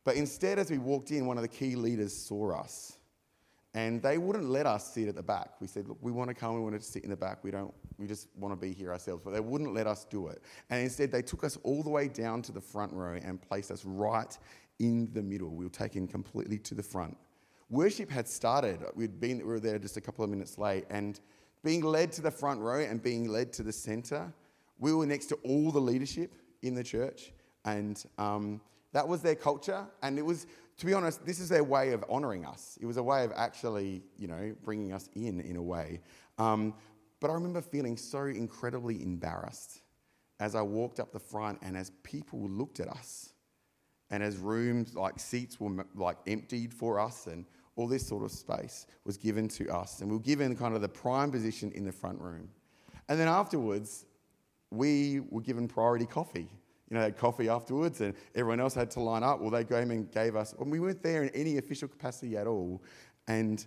but 0.04 0.16
instead, 0.16 0.60
as 0.60 0.70
we 0.70 0.78
walked 0.78 1.12
in, 1.12 1.26
one 1.26 1.38
of 1.38 1.42
the 1.42 1.48
key 1.48 1.76
leaders 1.76 2.14
saw 2.16 2.60
us 2.60 2.98
and 3.76 4.02
they 4.02 4.18
wouldn't 4.18 4.50
let 4.50 4.66
us 4.66 4.94
sit 4.94 5.10
at 5.10 5.16
the 5.16 5.22
back. 5.22 5.50
We 5.60 5.68
said, 5.68 5.90
look, 5.90 5.98
we 6.00 6.14
want 6.14 6.30
to 6.30 6.34
come, 6.34 6.56
we 6.56 6.62
want 6.62 6.80
to 6.80 6.82
sit 6.82 7.04
in 7.04 7.10
the 7.10 7.18
back. 7.18 7.44
We 7.44 7.52
don't, 7.52 7.74
we 7.98 8.08
just 8.08 8.30
want 8.38 8.54
to 8.54 8.56
be 8.56 8.74
here 8.74 8.94
ourselves. 8.94 9.22
But 9.24 9.34
they 9.34 9.42
wouldn't 9.42 9.74
let 9.74 9.86
us 9.86 10.06
do 10.06 10.28
it. 10.28 10.42
And 10.70 10.82
instead, 10.82 11.12
they 11.12 11.22
took 11.22 11.44
us 11.44 11.58
all 11.62 11.84
the 11.84 11.90
way 11.90 12.08
down 12.08 12.42
to 12.44 12.54
the 12.54 12.62
front 12.62 12.94
row 12.94 13.20
and 13.22 13.42
placed 13.42 13.72
us 13.72 13.84
right 13.84 14.36
in 14.80 15.10
the 15.12 15.22
middle. 15.22 15.50
We 15.50 15.66
were 15.66 15.70
taken 15.70 16.08
completely 16.08 16.58
to 16.60 16.74
the 16.74 16.82
front. 16.82 17.18
Worship 17.70 18.10
had 18.10 18.30
started. 18.30 18.80
We'd 18.96 19.20
been, 19.20 19.40
we 19.40 19.44
were 19.44 19.60
there 19.60 19.78
just 19.78 19.98
a 19.98 20.02
couple 20.02 20.24
of 20.24 20.30
minutes 20.30 20.58
late. 20.58 20.86
And 20.90 21.20
being 21.62 21.82
led 21.82 22.14
to 22.14 22.22
the 22.22 22.32
front 22.32 22.62
row 22.62 22.80
and 22.80 23.04
being 23.04 23.28
led 23.28 23.52
to 23.54 23.64
the 23.64 23.74
center, 23.74 24.34
we 24.80 24.94
were 24.94 25.06
next 25.06 25.26
to 25.28 25.36
all 25.44 25.72
the 25.72 25.82
leadership 25.82 26.34
in 26.62 26.76
the 26.76 26.84
church. 26.84 27.34
And 27.66 28.02
um, 28.18 28.62
that 28.94 29.06
was 29.06 29.22
their 29.22 29.36
culture. 29.36 29.86
And 30.02 30.18
it 30.18 30.26
was, 30.26 30.48
to 30.78 30.86
be 30.86 30.94
honest, 30.94 31.26
this 31.26 31.40
is 31.40 31.50
their 31.50 31.64
way 31.64 31.92
of 31.92 32.04
honoring 32.10 32.46
us. 32.46 32.78
It 32.82 32.86
was 32.86 32.98
a 32.98 33.04
way 33.04 33.24
of 33.24 33.32
actually, 33.36 34.04
you 34.18 34.28
know, 34.28 34.54
bringing 34.64 34.92
us 34.92 35.10
in 35.16 35.40
in 35.40 35.56
a 35.56 35.62
way. 35.62 36.02
Um, 36.38 36.74
but 37.20 37.30
I 37.30 37.34
remember 37.34 37.62
feeling 37.62 37.96
so 37.98 38.24
incredibly 38.26 39.02
embarrassed 39.02 39.82
as 40.40 40.54
I 40.54 40.62
walked 40.62 41.00
up 41.00 41.14
the 41.14 41.20
front 41.20 41.60
and 41.62 41.78
as 41.78 41.92
people 42.04 42.48
looked 42.50 42.80
at 42.82 42.90
us 42.90 43.32
and 44.10 44.22
as 44.22 44.38
rooms 44.38 44.96
like 44.96 45.20
seats 45.20 45.60
were 45.60 45.86
like 45.96 46.18
emptied 46.28 46.74
for 46.74 47.00
us 47.00 47.28
and 47.28 47.46
all 47.78 47.88
this 47.88 48.06
sort 48.06 48.24
of 48.24 48.32
space 48.32 48.86
was 49.06 49.18
given 49.18 49.48
to 49.48 49.70
us 49.70 50.02
and 50.02 50.10
we 50.10 50.18
were 50.18 50.24
given 50.24 50.56
kind 50.56 50.76
of 50.76 50.82
the 50.82 50.90
prime 50.90 51.32
position 51.32 51.72
in 51.72 51.86
the 51.86 51.92
front 51.92 52.20
room. 52.20 52.50
And 53.08 53.20
then 53.20 53.28
afterwards, 53.28 54.06
we 54.72 55.22
were 55.30 55.42
given 55.42 55.68
priority 55.68 56.06
coffee 56.06 56.50
know, 56.96 57.02
had 57.02 57.18
coffee 57.18 57.48
afterwards 57.48 58.02
and 58.02 58.14
everyone 58.34 58.60
else 58.60 58.74
had 58.74 58.90
to 58.92 59.00
line 59.00 59.24
up. 59.24 59.40
Well, 59.40 59.52
they 59.52 59.64
came 59.64 59.92
and 59.92 60.12
gave 60.12 60.36
us, 60.36 60.54
and 60.60 60.72
we 60.72 60.80
weren't 60.80 61.04
there 61.04 61.24
in 61.24 61.30
any 61.30 61.58
official 61.58 61.88
capacity 61.88 62.36
at 62.38 62.48
all. 62.48 62.82
And 63.28 63.66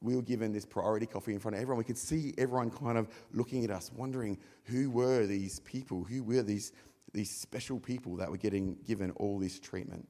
we 0.00 0.14
were 0.14 0.22
given 0.22 0.52
this 0.52 0.64
priority 0.64 1.06
coffee 1.06 1.32
in 1.32 1.40
front 1.40 1.56
of 1.56 1.62
everyone. 1.62 1.78
We 1.78 1.84
could 1.84 1.98
see 1.98 2.32
everyone 2.38 2.70
kind 2.70 2.98
of 2.98 3.08
looking 3.32 3.64
at 3.64 3.70
us, 3.70 3.90
wondering 3.94 4.38
who 4.64 4.90
were 4.90 5.26
these 5.26 5.60
people, 5.60 6.04
who 6.04 6.22
were 6.22 6.42
these, 6.42 6.72
these 7.12 7.30
special 7.30 7.80
people 7.80 8.16
that 8.16 8.30
were 8.30 8.36
getting 8.36 8.76
given 8.86 9.10
all 9.12 9.38
this 9.38 9.58
treatment. 9.58 10.06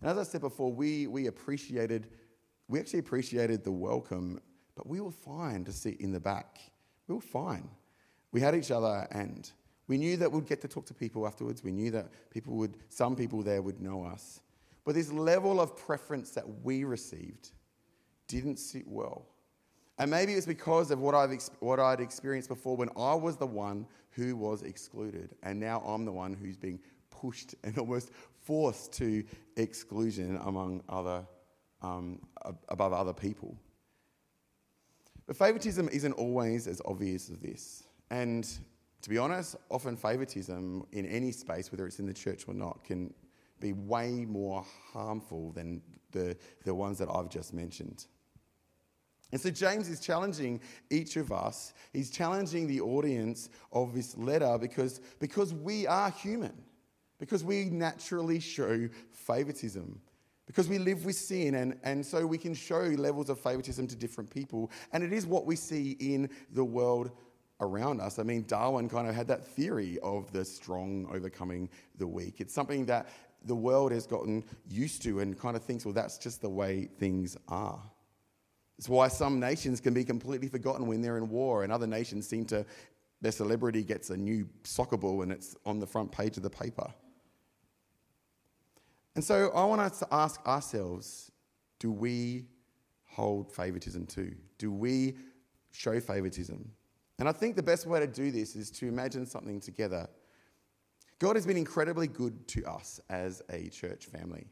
And 0.00 0.10
as 0.10 0.18
I 0.18 0.22
said 0.22 0.40
before, 0.40 0.72
we, 0.72 1.06
we 1.08 1.26
appreciated, 1.26 2.08
we 2.68 2.78
actually 2.78 3.00
appreciated 3.00 3.64
the 3.64 3.72
welcome, 3.72 4.40
but 4.76 4.86
we 4.86 5.00
were 5.00 5.10
fine 5.10 5.64
to 5.64 5.72
sit 5.72 6.00
in 6.00 6.12
the 6.12 6.20
back. 6.20 6.58
We 7.08 7.16
were 7.16 7.20
fine. 7.20 7.68
We 8.32 8.40
had 8.40 8.54
each 8.54 8.70
other 8.70 9.08
and 9.10 9.50
we 9.90 9.98
knew 9.98 10.16
that 10.18 10.30
we'd 10.30 10.46
get 10.46 10.60
to 10.60 10.68
talk 10.68 10.86
to 10.86 10.94
people 10.94 11.26
afterwards. 11.26 11.64
We 11.64 11.72
knew 11.72 11.90
that 11.90 12.06
people 12.30 12.54
would, 12.54 12.76
some 12.90 13.16
people 13.16 13.42
there 13.42 13.60
would 13.60 13.80
know 13.80 14.04
us. 14.04 14.40
But 14.84 14.94
this 14.94 15.10
level 15.10 15.60
of 15.60 15.76
preference 15.76 16.30
that 16.30 16.44
we 16.62 16.84
received 16.84 17.50
didn't 18.28 18.60
sit 18.60 18.86
well. 18.86 19.26
And 19.98 20.08
maybe 20.08 20.34
it's 20.34 20.46
because 20.46 20.92
of 20.92 21.00
what, 21.00 21.16
I've, 21.16 21.36
what 21.58 21.80
I'd 21.80 21.98
experienced 21.98 22.48
before 22.48 22.76
when 22.76 22.88
I 22.96 23.14
was 23.14 23.36
the 23.36 23.48
one 23.48 23.84
who 24.10 24.36
was 24.36 24.62
excluded. 24.62 25.34
And 25.42 25.58
now 25.58 25.80
I'm 25.80 26.04
the 26.04 26.12
one 26.12 26.34
who's 26.34 26.56
being 26.56 26.78
pushed 27.10 27.56
and 27.64 27.76
almost 27.80 28.12
forced 28.44 28.92
to 28.92 29.24
exclusion 29.56 30.38
among 30.44 30.84
other, 30.88 31.26
um, 31.82 32.20
above 32.68 32.92
other 32.92 33.12
people. 33.12 33.56
But 35.26 35.34
favoritism 35.34 35.88
isn't 35.88 36.12
always 36.12 36.68
as 36.68 36.80
obvious 36.84 37.28
as 37.28 37.38
this. 37.40 37.82
And 38.12 38.48
to 39.02 39.10
be 39.10 39.18
honest, 39.18 39.56
often 39.70 39.96
favoritism 39.96 40.84
in 40.92 41.06
any 41.06 41.32
space, 41.32 41.72
whether 41.72 41.86
it's 41.86 41.98
in 41.98 42.06
the 42.06 42.14
church 42.14 42.44
or 42.46 42.54
not, 42.54 42.84
can 42.84 43.12
be 43.60 43.72
way 43.72 44.24
more 44.26 44.64
harmful 44.92 45.52
than 45.52 45.82
the, 46.12 46.36
the 46.64 46.74
ones 46.74 46.98
that 46.98 47.08
I've 47.10 47.28
just 47.28 47.54
mentioned. 47.54 48.06
And 49.32 49.40
so 49.40 49.50
James 49.50 49.88
is 49.88 50.00
challenging 50.00 50.60
each 50.90 51.16
of 51.16 51.30
us. 51.30 51.72
He's 51.92 52.10
challenging 52.10 52.66
the 52.66 52.80
audience 52.80 53.48
of 53.72 53.94
this 53.94 54.16
letter 54.16 54.58
because, 54.58 55.00
because 55.20 55.54
we 55.54 55.86
are 55.86 56.10
human, 56.10 56.52
because 57.18 57.44
we 57.44 57.66
naturally 57.66 58.40
show 58.40 58.88
favoritism, 59.12 60.00
because 60.46 60.68
we 60.68 60.78
live 60.78 61.04
with 61.04 61.14
sin, 61.14 61.54
and, 61.54 61.78
and 61.84 62.04
so 62.04 62.26
we 62.26 62.38
can 62.38 62.54
show 62.54 62.80
levels 62.80 63.30
of 63.30 63.38
favoritism 63.38 63.86
to 63.86 63.94
different 63.94 64.28
people. 64.30 64.70
And 64.92 65.04
it 65.04 65.12
is 65.12 65.26
what 65.26 65.46
we 65.46 65.54
see 65.54 65.92
in 66.00 66.28
the 66.52 66.64
world 66.64 67.12
around 67.60 68.00
us. 68.00 68.18
I 68.18 68.22
mean, 68.22 68.44
Darwin 68.46 68.88
kind 68.88 69.08
of 69.08 69.14
had 69.14 69.28
that 69.28 69.46
theory 69.46 69.98
of 70.02 70.32
the 70.32 70.44
strong 70.44 71.06
overcoming 71.12 71.68
the 71.98 72.06
weak. 72.06 72.40
It's 72.40 72.54
something 72.54 72.86
that 72.86 73.08
the 73.44 73.54
world 73.54 73.92
has 73.92 74.06
gotten 74.06 74.44
used 74.68 75.02
to 75.02 75.20
and 75.20 75.38
kind 75.38 75.56
of 75.56 75.62
thinks, 75.62 75.84
well, 75.84 75.94
that's 75.94 76.18
just 76.18 76.42
the 76.42 76.48
way 76.48 76.88
things 76.98 77.36
are. 77.48 77.80
It's 78.78 78.88
why 78.88 79.08
some 79.08 79.38
nations 79.38 79.80
can 79.80 79.92
be 79.92 80.04
completely 80.04 80.48
forgotten 80.48 80.86
when 80.86 81.02
they're 81.02 81.18
in 81.18 81.28
war, 81.28 81.64
and 81.64 81.72
other 81.72 81.86
nations 81.86 82.26
seem 82.26 82.46
to, 82.46 82.64
their 83.20 83.32
celebrity 83.32 83.82
gets 83.84 84.10
a 84.10 84.16
new 84.16 84.48
soccer 84.64 84.96
ball 84.96 85.22
and 85.22 85.30
it's 85.30 85.54
on 85.66 85.78
the 85.78 85.86
front 85.86 86.10
page 86.10 86.36
of 86.36 86.42
the 86.42 86.50
paper. 86.50 86.90
And 89.14 89.22
so 89.22 89.50
I 89.50 89.64
want 89.64 89.82
us 89.82 89.98
to 89.98 90.08
ask 90.10 90.40
ourselves 90.46 91.30
do 91.78 91.90
we 91.90 92.46
hold 93.06 93.50
favoritism 93.52 94.06
too? 94.06 94.34
Do 94.58 94.70
we 94.70 95.16
show 95.72 95.98
favoritism? 95.98 96.70
And 97.20 97.28
I 97.28 97.32
think 97.32 97.54
the 97.54 97.62
best 97.62 97.86
way 97.86 98.00
to 98.00 98.06
do 98.06 98.30
this 98.30 98.56
is 98.56 98.70
to 98.72 98.88
imagine 98.88 99.26
something 99.26 99.60
together. 99.60 100.08
God 101.18 101.36
has 101.36 101.46
been 101.46 101.58
incredibly 101.58 102.06
good 102.06 102.48
to 102.48 102.64
us 102.64 102.98
as 103.10 103.42
a 103.50 103.68
church 103.68 104.06
family. 104.06 104.46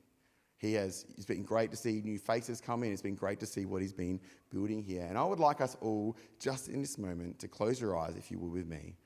He 0.58 0.74
has, 0.74 1.06
it's 1.16 1.24
been 1.24 1.44
great 1.44 1.70
to 1.70 1.78
see 1.78 2.02
new 2.04 2.18
faces 2.18 2.60
come 2.60 2.82
in. 2.82 2.92
It's 2.92 3.00
been 3.00 3.14
great 3.14 3.40
to 3.40 3.46
see 3.46 3.64
what 3.64 3.80
he's 3.80 3.94
been 3.94 4.20
building 4.50 4.82
here. 4.82 5.06
And 5.08 5.16
I 5.16 5.24
would 5.24 5.40
like 5.40 5.62
us 5.62 5.78
all, 5.80 6.16
just 6.40 6.68
in 6.68 6.82
this 6.82 6.98
moment, 6.98 7.38
to 7.38 7.48
close 7.48 7.80
your 7.80 7.96
eyes, 7.96 8.16
if 8.18 8.30
you 8.30 8.38
will, 8.38 8.50
with 8.50 8.66
me, 8.66 8.96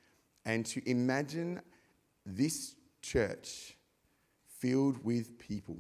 and 0.45 0.67
to 0.67 0.91
imagine 0.91 1.61
this 2.27 2.75
church 3.01 3.77
filled 4.59 5.05
with 5.05 5.39
people. 5.39 5.77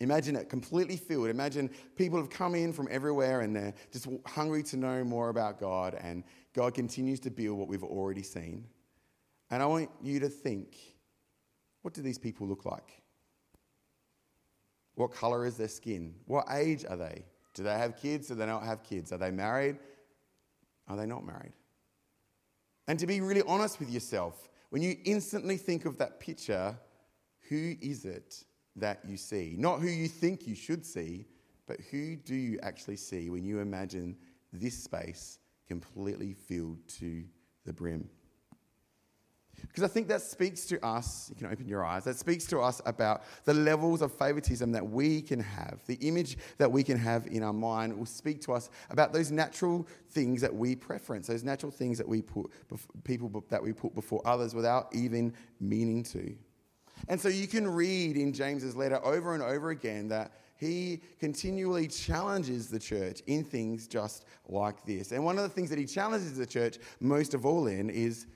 Imagine 0.00 0.34
it 0.34 0.48
completely 0.48 0.96
filled. 0.96 1.28
Imagine 1.28 1.70
people 1.94 2.18
have 2.18 2.30
come 2.30 2.54
in 2.54 2.72
from 2.72 2.88
everywhere 2.90 3.42
and 3.42 3.54
they're 3.54 3.74
just 3.92 4.08
hungry 4.26 4.62
to 4.64 4.76
know 4.76 5.04
more 5.04 5.28
about 5.28 5.60
God, 5.60 5.94
and 6.00 6.24
God 6.54 6.74
continues 6.74 7.20
to 7.20 7.30
build 7.30 7.58
what 7.58 7.68
we've 7.68 7.84
already 7.84 8.22
seen. 8.22 8.66
And 9.50 9.62
I 9.62 9.66
want 9.66 9.90
you 10.02 10.20
to 10.20 10.28
think 10.28 10.76
what 11.82 11.94
do 11.94 12.02
these 12.02 12.18
people 12.18 12.46
look 12.46 12.64
like? 12.64 13.02
What 14.94 15.12
color 15.12 15.46
is 15.46 15.56
their 15.56 15.68
skin? 15.68 16.14
What 16.26 16.46
age 16.50 16.84
are 16.88 16.96
they? 16.96 17.24
Do 17.54 17.62
they 17.62 17.76
have 17.78 17.96
kids? 17.96 18.28
Do 18.28 18.34
they 18.34 18.46
not 18.46 18.64
have 18.64 18.82
kids? 18.82 19.12
Are 19.12 19.18
they 19.18 19.30
married? 19.30 19.78
Are 20.88 20.96
they 20.96 21.06
not 21.06 21.24
married? 21.24 21.52
And 22.86 22.98
to 22.98 23.06
be 23.06 23.20
really 23.20 23.42
honest 23.46 23.78
with 23.78 23.90
yourself, 23.90 24.48
when 24.70 24.82
you 24.82 24.96
instantly 25.04 25.56
think 25.56 25.84
of 25.84 25.98
that 25.98 26.20
picture, 26.20 26.76
who 27.48 27.74
is 27.80 28.04
it 28.04 28.44
that 28.80 29.00
you 29.06 29.16
see? 29.16 29.54
Not 29.58 29.80
who 29.80 29.88
you 29.88 30.08
think 30.08 30.46
you 30.46 30.54
should 30.54 30.84
see, 30.84 31.26
but 31.66 31.80
who 31.90 32.16
do 32.16 32.34
you 32.34 32.58
actually 32.62 32.96
see 32.96 33.30
when 33.30 33.44
you 33.44 33.60
imagine 33.60 34.16
this 34.52 34.82
space 34.82 35.38
completely 35.68 36.34
filled 36.34 36.78
to 36.98 37.24
the 37.64 37.72
brim? 37.72 38.08
Because 39.62 39.82
I 39.82 39.88
think 39.88 40.08
that 40.08 40.22
speaks 40.22 40.64
to 40.66 40.84
us, 40.84 41.28
you 41.30 41.36
can 41.36 41.46
open 41.46 41.68
your 41.68 41.84
eyes, 41.84 42.04
that 42.04 42.16
speaks 42.16 42.44
to 42.46 42.60
us 42.60 42.80
about 42.86 43.22
the 43.44 43.54
levels 43.54 44.02
of 44.02 44.12
favoritism 44.12 44.72
that 44.72 44.88
we 44.88 45.22
can 45.22 45.40
have. 45.40 45.80
The 45.86 45.96
image 45.96 46.38
that 46.58 46.70
we 46.70 46.82
can 46.82 46.98
have 46.98 47.26
in 47.26 47.42
our 47.42 47.52
mind 47.52 47.96
will 47.96 48.06
speak 48.06 48.40
to 48.42 48.52
us 48.52 48.70
about 48.90 49.12
those 49.12 49.30
natural 49.30 49.86
things 50.10 50.40
that 50.40 50.54
we 50.54 50.74
preference, 50.74 51.26
those 51.26 51.44
natural 51.44 51.70
things 51.70 51.98
that 51.98 52.08
we 52.08 52.22
put, 52.22 52.50
people 53.04 53.44
that 53.48 53.62
we 53.62 53.72
put 53.72 53.94
before 53.94 54.22
others 54.24 54.54
without 54.54 54.88
even 54.94 55.32
meaning 55.60 56.02
to. 56.04 56.34
And 57.08 57.20
so 57.20 57.28
you 57.28 57.46
can 57.46 57.66
read 57.68 58.16
in 58.16 58.32
James's 58.32 58.76
letter 58.76 59.04
over 59.04 59.34
and 59.34 59.42
over 59.42 59.70
again 59.70 60.08
that 60.08 60.32
he 60.56 61.00
continually 61.18 61.88
challenges 61.88 62.68
the 62.68 62.78
church 62.78 63.22
in 63.26 63.44
things 63.44 63.88
just 63.88 64.26
like 64.46 64.84
this. 64.84 65.10
And 65.12 65.24
one 65.24 65.38
of 65.38 65.42
the 65.42 65.48
things 65.48 65.70
that 65.70 65.78
he 65.78 65.86
challenges 65.86 66.36
the 66.36 66.46
church 66.46 66.78
most 67.00 67.32
of 67.32 67.46
all 67.46 67.66
in 67.66 67.88
is 67.88 68.26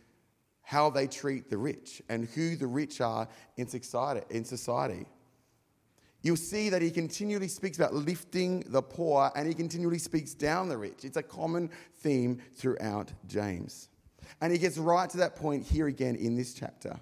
how 0.63 0.89
they 0.89 1.07
treat 1.07 1.51
the 1.51 1.59
rich 1.59 2.01
and 2.09 2.27
who 2.29 2.57
the 2.57 2.67
rich 2.67 3.03
are 3.03 3.29
in 3.59 3.67
society. 3.69 5.07
You'll 6.23 6.37
see 6.37 6.71
that 6.71 6.81
he 6.81 6.91
continually 6.91 7.49
speaks 7.49 7.77
about 7.77 7.93
lifting 7.93 8.65
the 8.69 8.81
poor 8.81 9.31
and 9.37 9.47
he 9.47 9.53
continually 9.53 9.99
speaks 9.99 10.33
down 10.33 10.71
the 10.71 10.79
rich. 10.79 11.05
It's 11.05 11.19
a 11.19 11.23
common 11.23 11.69
theme 11.99 12.41
throughout 12.55 13.13
James. 13.27 13.91
And 14.41 14.51
he 14.51 14.59
gets 14.59 14.79
right 14.79 15.11
to 15.11 15.19
that 15.19 15.37
point 15.37 15.63
here 15.63 15.87
again 15.87 16.17
in 16.17 16.35
this 16.35 16.55
chapter. 16.55 16.99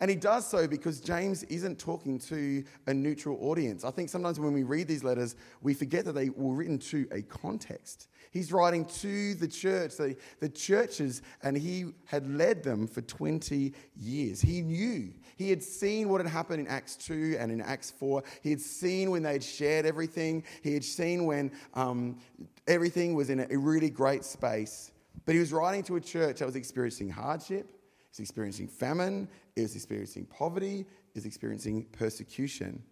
And 0.00 0.10
he 0.10 0.16
does 0.16 0.46
so 0.46 0.66
because 0.66 1.00
James 1.00 1.42
isn't 1.44 1.78
talking 1.78 2.18
to 2.20 2.62
a 2.86 2.92
neutral 2.92 3.38
audience. 3.40 3.82
I 3.82 3.90
think 3.90 4.10
sometimes 4.10 4.38
when 4.38 4.52
we 4.52 4.62
read 4.62 4.88
these 4.88 5.02
letters, 5.02 5.36
we 5.62 5.72
forget 5.72 6.04
that 6.04 6.12
they 6.12 6.28
were 6.28 6.54
written 6.54 6.78
to 6.78 7.06
a 7.12 7.22
context. 7.22 8.08
He's 8.30 8.52
writing 8.52 8.84
to 8.84 9.34
the 9.34 9.48
church, 9.48 9.96
the, 9.96 10.14
the 10.40 10.50
churches, 10.50 11.22
and 11.42 11.56
he 11.56 11.86
had 12.04 12.28
led 12.28 12.62
them 12.62 12.86
for 12.86 13.00
20 13.00 13.72
years. 13.96 14.42
He 14.42 14.60
knew. 14.60 15.14
He 15.36 15.48
had 15.48 15.62
seen 15.62 16.10
what 16.10 16.20
had 16.20 16.30
happened 16.30 16.60
in 16.60 16.66
Acts 16.66 16.96
2 16.96 17.36
and 17.38 17.50
in 17.50 17.62
Acts 17.62 17.90
4. 17.92 18.22
He 18.42 18.50
had 18.50 18.60
seen 18.60 19.10
when 19.10 19.22
they 19.22 19.32
had 19.32 19.44
shared 19.44 19.86
everything. 19.86 20.44
He 20.62 20.74
had 20.74 20.84
seen 20.84 21.24
when 21.24 21.50
um, 21.72 22.18
everything 22.66 23.14
was 23.14 23.30
in 23.30 23.40
a 23.50 23.56
really 23.56 23.88
great 23.88 24.24
space. 24.24 24.92
But 25.24 25.34
he 25.34 25.40
was 25.40 25.52
writing 25.52 25.82
to 25.84 25.96
a 25.96 26.00
church 26.00 26.40
that 26.40 26.46
was 26.46 26.56
experiencing 26.56 27.08
hardship, 27.08 27.66
is 28.12 28.20
experiencing 28.20 28.68
famine, 28.68 29.28
is 29.56 29.74
experiencing 29.74 30.26
poverty, 30.26 30.86
is 31.14 31.24
experiencing 31.24 31.86
persecution. 31.92 32.82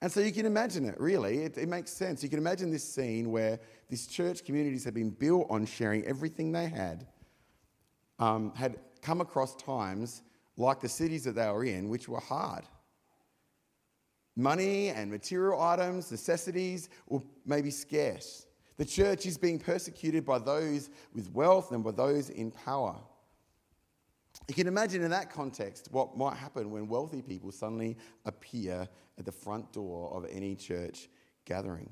And 0.00 0.12
so 0.12 0.20
you 0.20 0.32
can 0.32 0.44
imagine 0.44 0.84
it, 0.84 1.00
really. 1.00 1.38
It, 1.38 1.56
it, 1.56 1.68
makes 1.68 1.90
sense. 1.90 2.22
You 2.22 2.28
can 2.28 2.38
imagine 2.38 2.70
this 2.70 2.84
scene 2.84 3.30
where 3.30 3.58
these 3.88 4.06
church 4.06 4.44
communities 4.44 4.84
had 4.84 4.92
been 4.92 5.10
built 5.10 5.46
on 5.48 5.64
sharing 5.64 6.04
everything 6.04 6.52
they 6.52 6.68
had, 6.68 7.06
um, 8.18 8.52
had 8.54 8.76
come 9.00 9.22
across 9.22 9.56
times 9.56 10.22
like 10.56 10.80
the 10.80 10.88
cities 10.88 11.24
that 11.24 11.36
they 11.36 11.46
were 11.46 11.64
in, 11.64 11.88
which 11.88 12.06
were 12.06 12.20
hard. 12.20 12.64
Money 14.36 14.88
and 14.88 15.10
material 15.10 15.60
items, 15.60 16.10
necessities 16.10 16.90
were 17.06 17.20
maybe 17.46 17.70
scarce. 17.70 18.46
The 18.76 18.84
church 18.84 19.24
is 19.24 19.38
being 19.38 19.58
persecuted 19.58 20.26
by 20.26 20.38
those 20.38 20.90
with 21.14 21.32
wealth 21.32 21.70
and 21.72 21.82
by 21.82 21.92
those 21.92 22.30
in 22.30 22.50
power. 22.50 22.96
You 24.48 24.54
can 24.54 24.66
imagine 24.66 25.02
in 25.02 25.10
that 25.10 25.30
context 25.30 25.88
what 25.90 26.16
might 26.16 26.36
happen 26.36 26.70
when 26.70 26.88
wealthy 26.88 27.22
people 27.22 27.50
suddenly 27.50 27.96
appear 28.24 28.88
at 29.18 29.24
the 29.24 29.32
front 29.32 29.72
door 29.72 30.12
of 30.12 30.26
any 30.30 30.54
church 30.54 31.08
gathering. 31.44 31.90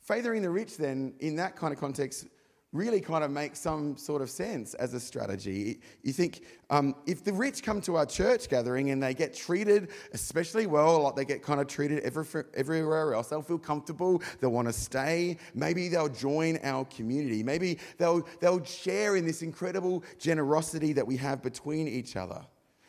Favoring 0.00 0.42
the 0.42 0.50
rich, 0.50 0.76
then, 0.76 1.14
in 1.20 1.36
that 1.36 1.56
kind 1.56 1.72
of 1.72 1.78
context, 1.78 2.26
really 2.72 3.00
kind 3.00 3.22
of 3.22 3.30
makes 3.30 3.60
some 3.60 3.96
sort 3.96 4.22
of 4.22 4.30
sense 4.30 4.72
as 4.74 4.94
a 4.94 5.00
strategy. 5.00 5.80
You 6.02 6.12
think 6.12 6.44
um, 6.70 6.94
if 7.06 7.22
the 7.22 7.32
rich 7.32 7.62
come 7.62 7.82
to 7.82 7.96
our 7.96 8.06
church 8.06 8.48
gathering 8.48 8.90
and 8.90 9.02
they 9.02 9.12
get 9.12 9.34
treated 9.34 9.90
especially 10.14 10.66
well, 10.66 11.02
like 11.02 11.14
they 11.14 11.24
get 11.26 11.42
kind 11.42 11.60
of 11.60 11.66
treated 11.66 12.00
every, 12.00 12.24
everywhere 12.54 13.12
else, 13.12 13.28
they'll 13.28 13.42
feel 13.42 13.58
comfortable, 13.58 14.22
they'll 14.40 14.52
want 14.52 14.68
to 14.68 14.72
stay. 14.72 15.36
Maybe 15.54 15.88
they'll 15.88 16.08
join 16.08 16.58
our 16.62 16.86
community. 16.86 17.42
Maybe 17.42 17.78
they'll, 17.98 18.26
they'll 18.40 18.64
share 18.64 19.16
in 19.16 19.26
this 19.26 19.42
incredible 19.42 20.02
generosity 20.18 20.94
that 20.94 21.06
we 21.06 21.18
have 21.18 21.42
between 21.42 21.86
each 21.86 22.16
other. 22.16 22.40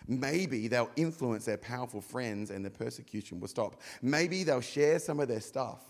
Maybe 0.07 0.67
they'll 0.67 0.91
influence 0.95 1.45
their 1.45 1.57
powerful 1.57 2.01
friends 2.01 2.51
and 2.51 2.63
the 2.63 2.69
persecution 2.69 3.39
will 3.39 3.47
stop. 3.49 3.81
Maybe 4.01 4.43
they'll 4.43 4.61
share 4.61 4.99
some 4.99 5.19
of 5.19 5.27
their 5.27 5.41
stuff 5.41 5.81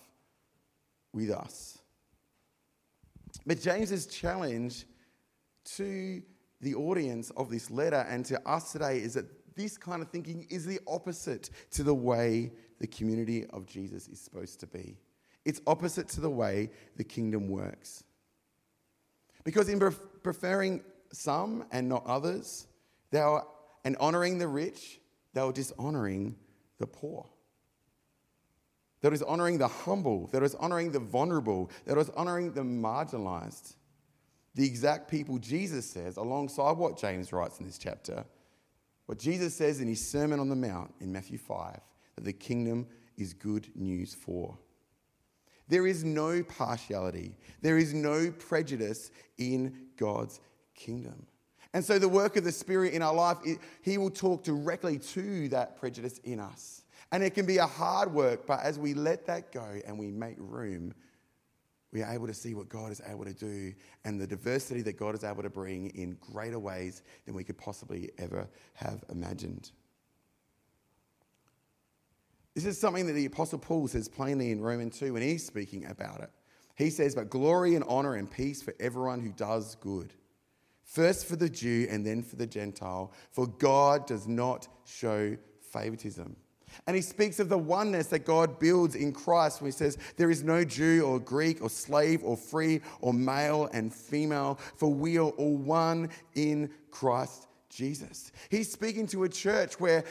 with 1.13 1.29
us. 1.29 1.82
But 3.45 3.61
James's 3.61 4.07
challenge 4.07 4.85
to 5.75 6.21
the 6.61 6.75
audience 6.75 7.29
of 7.31 7.49
this 7.49 7.69
letter 7.69 8.05
and 8.09 8.25
to 8.25 8.49
us 8.49 8.71
today 8.71 8.97
is 8.99 9.15
that 9.15 9.25
this 9.55 9.77
kind 9.77 10.01
of 10.01 10.09
thinking 10.09 10.47
is 10.49 10.65
the 10.65 10.79
opposite 10.87 11.49
to 11.71 11.83
the 11.83 11.93
way 11.93 12.51
the 12.79 12.87
community 12.87 13.45
of 13.47 13.65
Jesus 13.65 14.07
is 14.07 14.19
supposed 14.19 14.59
to 14.61 14.67
be. 14.67 14.97
It's 15.45 15.61
opposite 15.67 16.07
to 16.09 16.21
the 16.21 16.29
way 16.29 16.69
the 16.95 17.03
kingdom 17.03 17.49
works. 17.49 18.03
Because 19.43 19.67
in 19.67 19.79
preferring 20.23 20.81
some 21.11 21.65
and 21.71 21.89
not 21.89 22.05
others, 22.05 22.67
they 23.11 23.19
are, 23.19 23.45
and 23.83 23.97
honoring 23.97 24.37
the 24.37 24.47
rich, 24.47 24.99
they 25.33 25.41
are 25.41 25.51
dishonoring 25.51 26.35
the 26.79 26.87
poor 26.87 27.27
that 29.03 29.11
is 29.11 29.21
honoring 29.21 29.57
the 29.57 29.67
humble, 29.67 30.27
that 30.27 30.41
is 30.43 30.55
honoring 30.55 30.89
the 30.89 30.99
vulnerable, 30.99 31.69
that 31.85 31.97
is 31.97 32.09
honoring 32.11 32.53
the 32.53 32.61
marginalized. 32.61 33.75
The 34.55 34.65
exact 34.65 35.11
people 35.11 35.37
Jesus 35.39 35.85
says, 35.85 36.15
alongside 36.15 36.77
what 36.77 36.97
James 36.97 37.33
writes 37.33 37.59
in 37.59 37.65
this 37.65 37.77
chapter, 37.77 38.23
what 39.07 39.19
Jesus 39.19 39.53
says 39.53 39.81
in 39.81 39.89
his 39.89 40.07
Sermon 40.07 40.39
on 40.39 40.47
the 40.47 40.55
Mount 40.55 40.93
in 41.01 41.11
Matthew 41.11 41.37
5, 41.37 41.81
that 42.15 42.23
the 42.23 42.31
kingdom 42.31 42.87
is 43.17 43.33
good 43.33 43.67
news 43.75 44.13
for. 44.13 44.57
There 45.67 45.85
is 45.85 46.05
no 46.05 46.41
partiality, 46.41 47.37
there 47.61 47.77
is 47.77 47.93
no 47.93 48.31
prejudice 48.31 49.11
in 49.37 49.75
God's 49.97 50.39
kingdom. 50.75 51.25
And 51.73 51.83
so, 51.83 51.99
the 51.99 52.07
work 52.07 52.37
of 52.37 52.45
the 52.45 52.51
Spirit 52.53 52.93
in 52.93 53.01
our 53.01 53.13
life, 53.13 53.37
He 53.81 53.97
will 53.97 54.11
talk 54.11 54.43
directly 54.43 54.97
to 54.99 55.49
that 55.49 55.75
prejudice 55.75 56.19
in 56.19 56.39
us. 56.39 56.82
And 57.13 57.23
it 57.23 57.35
can 57.35 57.45
be 57.45 57.59
a 57.59 57.67
hard 57.67 58.11
work, 58.11 58.47
but 58.47 58.61
as 58.61 58.79
we 58.79 58.95
let 58.95 59.27
that 59.27 59.51
go 59.51 59.79
and 59.85 59.99
we 59.99 60.09
make 60.09 60.35
room, 60.39 60.95
we 61.91 62.01
are 62.01 62.11
able 62.11 62.25
to 62.25 62.33
see 62.33 62.55
what 62.55 62.69
God 62.69 62.91
is 62.91 63.03
able 63.07 63.23
to 63.23 63.33
do 63.33 63.71
and 64.03 64.19
the 64.19 64.25
diversity 64.25 64.81
that 64.81 64.97
God 64.97 65.13
is 65.13 65.23
able 65.23 65.43
to 65.43 65.49
bring 65.51 65.91
in 65.91 66.17
greater 66.19 66.57
ways 66.57 67.03
than 67.27 67.35
we 67.35 67.43
could 67.43 67.55
possibly 67.55 68.09
ever 68.17 68.49
have 68.73 69.03
imagined. 69.09 69.71
This 72.55 72.65
is 72.65 72.79
something 72.79 73.05
that 73.05 73.13
the 73.13 73.27
Apostle 73.27 73.59
Paul 73.59 73.87
says 73.87 74.07
plainly 74.07 74.49
in 74.49 74.59
Romans 74.59 74.97
2 74.97 75.13
when 75.13 75.21
he's 75.21 75.45
speaking 75.45 75.85
about 75.85 76.21
it. 76.21 76.31
He 76.73 76.89
says, 76.89 77.13
But 77.13 77.29
glory 77.29 77.75
and 77.75 77.85
honor 77.87 78.15
and 78.15 78.29
peace 78.29 78.63
for 78.63 78.73
everyone 78.79 79.19
who 79.19 79.33
does 79.33 79.75
good. 79.75 80.15
First 80.81 81.27
for 81.27 81.35
the 81.35 81.49
Jew 81.49 81.85
and 81.91 82.03
then 82.03 82.23
for 82.23 82.37
the 82.37 82.47
Gentile, 82.47 83.13
for 83.29 83.45
God 83.45 84.07
does 84.07 84.27
not 84.27 84.67
show 84.83 85.37
favoritism. 85.71 86.37
And 86.87 86.95
he 86.95 87.01
speaks 87.01 87.39
of 87.39 87.49
the 87.49 87.57
oneness 87.57 88.07
that 88.07 88.25
God 88.25 88.59
builds 88.59 88.95
in 88.95 89.11
Christ 89.11 89.61
when 89.61 89.71
he 89.71 89.75
says, 89.75 89.97
There 90.17 90.31
is 90.31 90.43
no 90.43 90.63
Jew 90.63 91.03
or 91.05 91.19
Greek 91.19 91.61
or 91.61 91.69
slave 91.69 92.23
or 92.23 92.37
free 92.37 92.81
or 93.01 93.13
male 93.13 93.69
and 93.73 93.93
female, 93.93 94.59
for 94.75 94.93
we 94.93 95.17
are 95.17 95.29
all 95.29 95.57
one 95.57 96.09
in 96.35 96.69
Christ 96.91 97.47
Jesus. 97.69 98.31
He's 98.49 98.71
speaking 98.71 99.07
to 99.07 99.23
a 99.23 99.29
church 99.29 99.79
where 99.79 100.03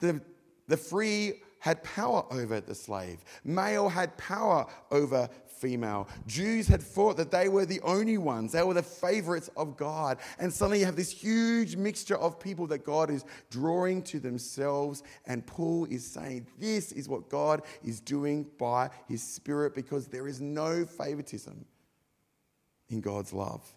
the, 0.00 0.20
the 0.68 0.76
free 0.76 1.42
had 1.64 1.82
power 1.82 2.26
over 2.30 2.60
the 2.60 2.74
slave, 2.74 3.24
male 3.42 3.88
had 3.88 4.14
power 4.18 4.66
over 4.90 5.30
female. 5.58 6.08
Jews 6.26 6.66
had 6.68 6.82
thought 6.82 7.16
that 7.16 7.30
they 7.30 7.48
were 7.48 7.66
the 7.66 7.80
only 7.80 8.18
ones, 8.18 8.52
they 8.52 8.62
were 8.62 8.74
the 8.74 8.82
favorites 8.82 9.50
of 9.56 9.76
God. 9.76 10.18
And 10.38 10.52
suddenly 10.52 10.80
you 10.80 10.86
have 10.86 10.96
this 10.96 11.10
huge 11.10 11.76
mixture 11.76 12.16
of 12.16 12.40
people 12.40 12.66
that 12.68 12.84
God 12.84 13.10
is 13.10 13.24
drawing 13.50 14.02
to 14.04 14.20
themselves. 14.20 15.02
And 15.26 15.46
Paul 15.46 15.86
is 15.86 16.06
saying, 16.06 16.46
This 16.58 16.92
is 16.92 17.08
what 17.08 17.28
God 17.28 17.62
is 17.82 18.00
doing 18.00 18.46
by 18.58 18.90
his 19.08 19.22
Spirit 19.22 19.74
because 19.74 20.06
there 20.06 20.28
is 20.28 20.40
no 20.40 20.84
favoritism 20.84 21.64
in 22.88 23.00
God's 23.00 23.32
love. 23.32 23.74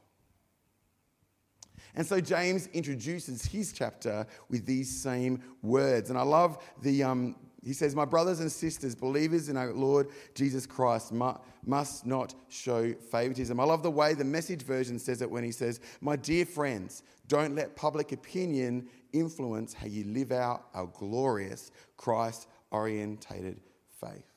And 1.96 2.06
so 2.06 2.22
James 2.22 2.68
introduces 2.74 3.44
his 3.46 3.74
chapter 3.74 4.28
with 4.50 4.66
these 4.66 5.02
same 5.02 5.42
words. 5.63 6.12
And 6.12 6.20
I 6.20 6.22
love 6.22 6.63
the, 6.84 7.04
um, 7.04 7.36
he 7.67 7.73
says, 7.73 7.95
My 7.95 8.06
brothers 8.06 8.39
and 8.39 8.49
sisters, 8.49 8.95
believers 8.95 9.49
in 9.49 9.58
our 9.58 9.73
Lord 9.73 10.08
Jesus 10.34 10.65
Christ, 10.65 11.12
must 11.12 12.06
not 12.06 12.34
show 12.47 12.93
favoritism. 12.93 13.60
I 13.60 13.63
love 13.65 13.84
the 13.84 13.91
way 13.91 14.13
the 14.13 14.23
message 14.23 14.62
version 14.62 14.97
says 14.97 15.21
it 15.21 15.30
when 15.30 15.43
he 15.43 15.51
says, 15.51 15.82
My 15.99 16.15
dear 16.15 16.45
friends, 16.45 17.03
don't 17.27 17.56
let 17.56 17.75
public 17.75 18.13
opinion 18.13 18.88
influence 19.12 19.73
how 19.73 19.88
you 19.88 20.06
live 20.06 20.32
out 20.32 20.67
our 20.73 20.88
glorious 20.88 21.71
Christ 21.97 22.47
orientated 22.71 23.60
faith. 23.99 24.32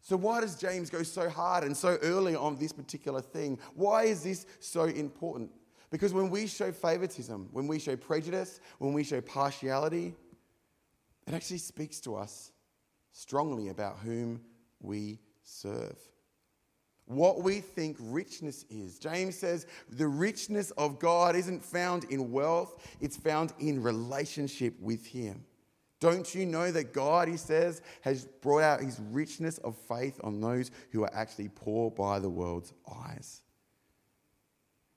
So, 0.00 0.16
why 0.16 0.40
does 0.40 0.56
James 0.56 0.88
go 0.88 1.02
so 1.02 1.28
hard 1.28 1.62
and 1.64 1.76
so 1.76 1.98
early 2.00 2.34
on 2.34 2.56
this 2.56 2.72
particular 2.72 3.20
thing? 3.20 3.58
Why 3.74 4.04
is 4.04 4.22
this 4.22 4.46
so 4.60 4.84
important? 4.84 5.50
Because 5.90 6.14
when 6.14 6.30
we 6.30 6.46
show 6.46 6.72
favoritism, 6.72 7.50
when 7.52 7.66
we 7.66 7.78
show 7.78 7.96
prejudice, 7.96 8.60
when 8.78 8.94
we 8.94 9.04
show 9.04 9.20
partiality, 9.20 10.14
it 11.26 11.34
actually 11.34 11.58
speaks 11.58 12.00
to 12.00 12.16
us 12.16 12.52
strongly 13.12 13.68
about 13.68 13.98
whom 13.98 14.40
we 14.80 15.18
serve. 15.42 15.98
What 17.06 17.42
we 17.42 17.60
think 17.60 17.96
richness 18.00 18.64
is. 18.68 18.98
James 18.98 19.38
says 19.38 19.66
the 19.88 20.08
richness 20.08 20.72
of 20.72 20.98
God 20.98 21.36
isn't 21.36 21.64
found 21.64 22.04
in 22.04 22.32
wealth, 22.32 22.84
it's 23.00 23.16
found 23.16 23.52
in 23.60 23.82
relationship 23.82 24.74
with 24.80 25.06
Him. 25.06 25.44
Don't 25.98 26.34
you 26.34 26.44
know 26.44 26.70
that 26.72 26.92
God, 26.92 27.26
he 27.26 27.38
says, 27.38 27.80
has 28.02 28.26
brought 28.42 28.62
out 28.62 28.80
his 28.80 29.00
richness 29.10 29.56
of 29.58 29.76
faith 29.88 30.20
on 30.22 30.40
those 30.40 30.70
who 30.92 31.04
are 31.04 31.14
actually 31.14 31.48
poor 31.48 31.90
by 31.90 32.18
the 32.18 32.28
world's 32.28 32.74
eyes? 33.06 33.40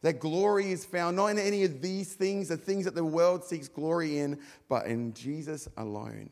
That 0.02 0.20
glory 0.20 0.72
is 0.72 0.86
found 0.86 1.18
not 1.18 1.28
in 1.28 1.40
any 1.40 1.64
of 1.64 1.82
these 1.82 2.14
things, 2.14 2.48
the 2.48 2.58
things 2.58 2.86
that 2.86 2.96
the 2.96 3.04
world 3.04 3.44
seeks 3.44 3.68
glory 3.68 4.20
in, 4.20 4.40
but 4.70 4.86
in 4.86 5.14
Jesus 5.14 5.68
alone. 5.78 6.30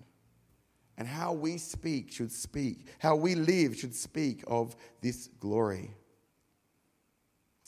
And 0.97 1.07
how 1.07 1.33
we 1.33 1.57
speak 1.57 2.11
should 2.11 2.31
speak, 2.31 2.87
how 2.99 3.15
we 3.15 3.35
live 3.35 3.75
should 3.75 3.93
speak 3.93 4.43
of 4.47 4.75
this 5.01 5.27
glory. 5.39 5.91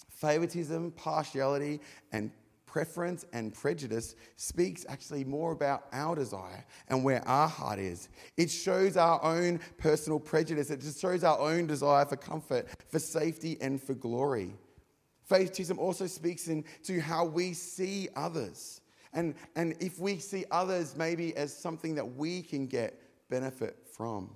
Favoritism, 0.09 0.91
partiality, 0.91 1.79
and 2.11 2.31
preference 2.65 3.25
and 3.33 3.53
prejudice 3.53 4.15
speaks 4.35 4.85
actually 4.87 5.23
more 5.23 5.51
about 5.51 5.85
our 5.91 6.15
desire 6.15 6.65
and 6.87 7.03
where 7.03 7.27
our 7.27 7.47
heart 7.47 7.79
is. 7.79 8.09
It 8.37 8.49
shows 8.49 8.95
our 8.95 9.23
own 9.23 9.59
personal 9.77 10.19
prejudice, 10.19 10.69
it 10.69 10.79
just 10.79 11.01
shows 11.01 11.23
our 11.23 11.39
own 11.39 11.67
desire 11.67 12.05
for 12.05 12.15
comfort, 12.15 12.67
for 12.87 12.99
safety, 12.99 13.57
and 13.59 13.81
for 13.81 13.95
glory. 13.95 14.53
Favoritism 15.29 15.77
also 15.77 16.07
speaks 16.07 16.47
into 16.47 16.99
how 16.99 17.23
we 17.23 17.53
see 17.53 18.09
others. 18.15 18.81
And, 19.13 19.35
and 19.55 19.75
if 19.79 19.99
we 19.99 20.17
see 20.17 20.43
others 20.49 20.95
maybe 20.97 21.37
as 21.37 21.55
something 21.55 21.93
that 21.95 22.15
we 22.15 22.41
can 22.41 22.65
get 22.65 22.99
benefit 23.29 23.77
from. 23.95 24.31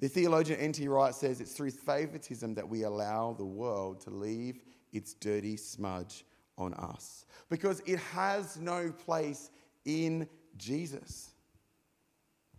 The 0.00 0.08
theologian 0.08 0.58
N.T. 0.58 0.88
Wright 0.88 1.14
says 1.14 1.40
it's 1.40 1.52
through 1.52 1.70
favoritism 1.70 2.54
that 2.54 2.68
we 2.68 2.82
allow 2.82 3.32
the 3.32 3.44
world 3.44 4.00
to 4.02 4.10
leave 4.10 4.64
its 4.92 5.14
dirty 5.14 5.56
smudge 5.56 6.24
on 6.58 6.74
us 6.74 7.26
because 7.48 7.80
it 7.86 8.00
has 8.00 8.56
no 8.56 8.90
place 8.90 9.50
in 9.84 10.28
Jesus. 10.56 11.30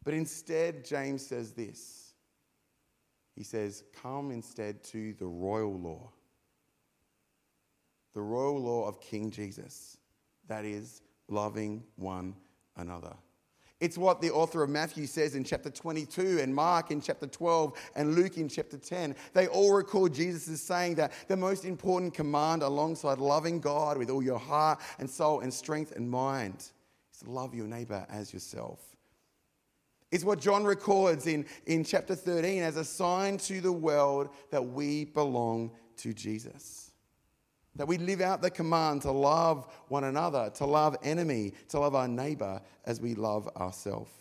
But 0.05 0.13
instead, 0.13 0.85
James 0.85 1.27
says 1.27 1.51
this 1.51 2.13
He 3.35 3.43
says, 3.43 3.83
Come 4.01 4.31
instead 4.31 4.81
to 4.85 5.13
the 5.13 5.27
royal 5.27 5.77
law 5.77 6.13
the 8.17 8.23
royal 8.23 8.59
law 8.59 8.87
of 8.87 8.99
King 8.99 9.29
Jesus 9.29 9.99
that 10.47 10.65
is, 10.65 11.03
loving 11.27 11.83
one 11.97 12.33
another. 12.75 13.13
It's 13.79 13.95
what 13.95 14.21
the 14.21 14.31
author 14.31 14.63
of 14.63 14.71
Matthew 14.71 15.05
says 15.05 15.35
in 15.35 15.43
chapter 15.43 15.69
22, 15.69 16.39
and 16.39 16.55
Mark 16.55 16.89
in 16.89 16.99
chapter 16.99 17.27
12, 17.27 17.77
and 17.95 18.15
Luke 18.15 18.37
in 18.37 18.49
chapter 18.49 18.79
10. 18.79 19.15
They 19.33 19.45
all 19.45 19.71
record 19.71 20.15
Jesus 20.15 20.49
as 20.49 20.63
saying 20.63 20.95
that 20.95 21.11
the 21.27 21.37
most 21.37 21.63
important 21.63 22.15
command 22.15 22.63
alongside 22.63 23.19
loving 23.19 23.59
God 23.59 23.99
with 23.99 24.09
all 24.09 24.23
your 24.23 24.39
heart 24.39 24.79
and 24.97 25.07
soul 25.07 25.41
and 25.41 25.53
strength 25.53 25.91
and 25.95 26.09
mind 26.09 26.71
is 27.13 27.19
to 27.19 27.29
love 27.29 27.53
your 27.53 27.67
neighbor 27.67 28.03
as 28.09 28.33
yourself. 28.33 28.79
It's 30.11 30.23
what 30.23 30.39
John 30.39 30.63
records 30.63 31.27
in, 31.27 31.45
in 31.67 31.83
chapter 31.83 32.15
13 32.15 32.63
as 32.63 32.77
a 32.77 32.83
sign 32.83 33.37
to 33.39 33.61
the 33.61 33.71
world 33.71 34.29
that 34.49 34.65
we 34.65 35.05
belong 35.05 35.69
to 35.97 36.15
Jesus. 36.15 36.86
That 37.77 37.87
we 37.87 37.97
live 37.97 38.21
out 38.21 38.41
the 38.41 38.49
command 38.49 39.03
to 39.03 39.11
love 39.11 39.67
one 39.87 40.03
another, 40.03 40.51
to 40.55 40.65
love 40.65 40.97
enemy, 41.03 41.53
to 41.69 41.79
love 41.79 41.95
our 41.95 42.07
neighbor 42.07 42.61
as 42.85 42.99
we 42.99 43.15
love 43.15 43.47
ourselves. 43.55 44.11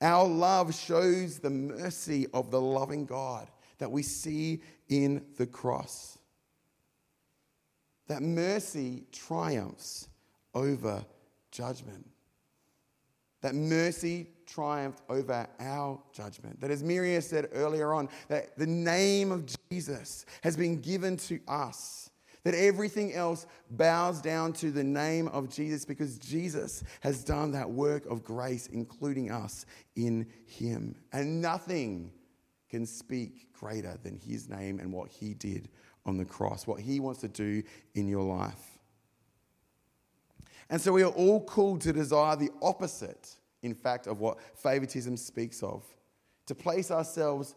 Our 0.00 0.26
love 0.26 0.74
shows 0.74 1.38
the 1.38 1.50
mercy 1.50 2.26
of 2.32 2.50
the 2.50 2.60
loving 2.60 3.04
God 3.04 3.48
that 3.78 3.90
we 3.90 4.02
see 4.02 4.62
in 4.88 5.24
the 5.36 5.46
cross. 5.46 6.18
That 8.06 8.22
mercy 8.22 9.04
triumphs 9.12 10.08
over 10.54 11.04
judgment. 11.50 12.08
That 13.40 13.54
mercy 13.54 14.28
triumphed 14.46 15.02
over 15.08 15.46
our 15.60 16.00
judgment. 16.12 16.60
That, 16.60 16.70
as 16.70 16.82
Miriam 16.82 17.20
said 17.20 17.48
earlier 17.52 17.92
on, 17.92 18.08
that 18.28 18.56
the 18.56 18.66
name 18.66 19.30
of 19.30 19.44
Jesus 19.70 20.26
has 20.42 20.56
been 20.56 20.80
given 20.80 21.16
to 21.18 21.38
us. 21.46 22.07
That 22.48 22.54
everything 22.54 23.12
else 23.12 23.46
bows 23.70 24.22
down 24.22 24.54
to 24.54 24.70
the 24.70 24.82
name 24.82 25.28
of 25.28 25.50
Jesus 25.50 25.84
because 25.84 26.16
Jesus 26.16 26.82
has 27.00 27.22
done 27.22 27.52
that 27.52 27.68
work 27.68 28.06
of 28.06 28.24
grace, 28.24 28.68
including 28.68 29.30
us 29.30 29.66
in 29.96 30.26
Him. 30.46 30.94
And 31.12 31.42
nothing 31.42 32.10
can 32.70 32.86
speak 32.86 33.52
greater 33.52 33.98
than 34.02 34.16
His 34.16 34.48
name 34.48 34.80
and 34.80 34.90
what 34.90 35.10
He 35.10 35.34
did 35.34 35.68
on 36.06 36.16
the 36.16 36.24
cross, 36.24 36.66
what 36.66 36.80
He 36.80 37.00
wants 37.00 37.20
to 37.20 37.28
do 37.28 37.62
in 37.94 38.08
your 38.08 38.24
life. 38.24 38.78
And 40.70 40.80
so 40.80 40.92
we 40.92 41.02
are 41.02 41.12
all 41.12 41.44
called 41.44 41.82
to 41.82 41.92
desire 41.92 42.36
the 42.36 42.50
opposite 42.62 43.36
in 43.62 43.74
fact, 43.74 44.06
of 44.06 44.20
what 44.20 44.38
favoritism 44.56 45.16
speaks 45.16 45.62
of. 45.62 45.84
To 46.46 46.54
place 46.54 46.90
ourselves 46.90 47.54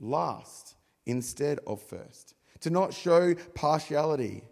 last 0.00 0.74
instead 1.06 1.60
of 1.66 1.80
first, 1.80 2.34
to 2.62 2.70
not 2.70 2.92
show 2.94 3.34
partiality. 3.54 4.42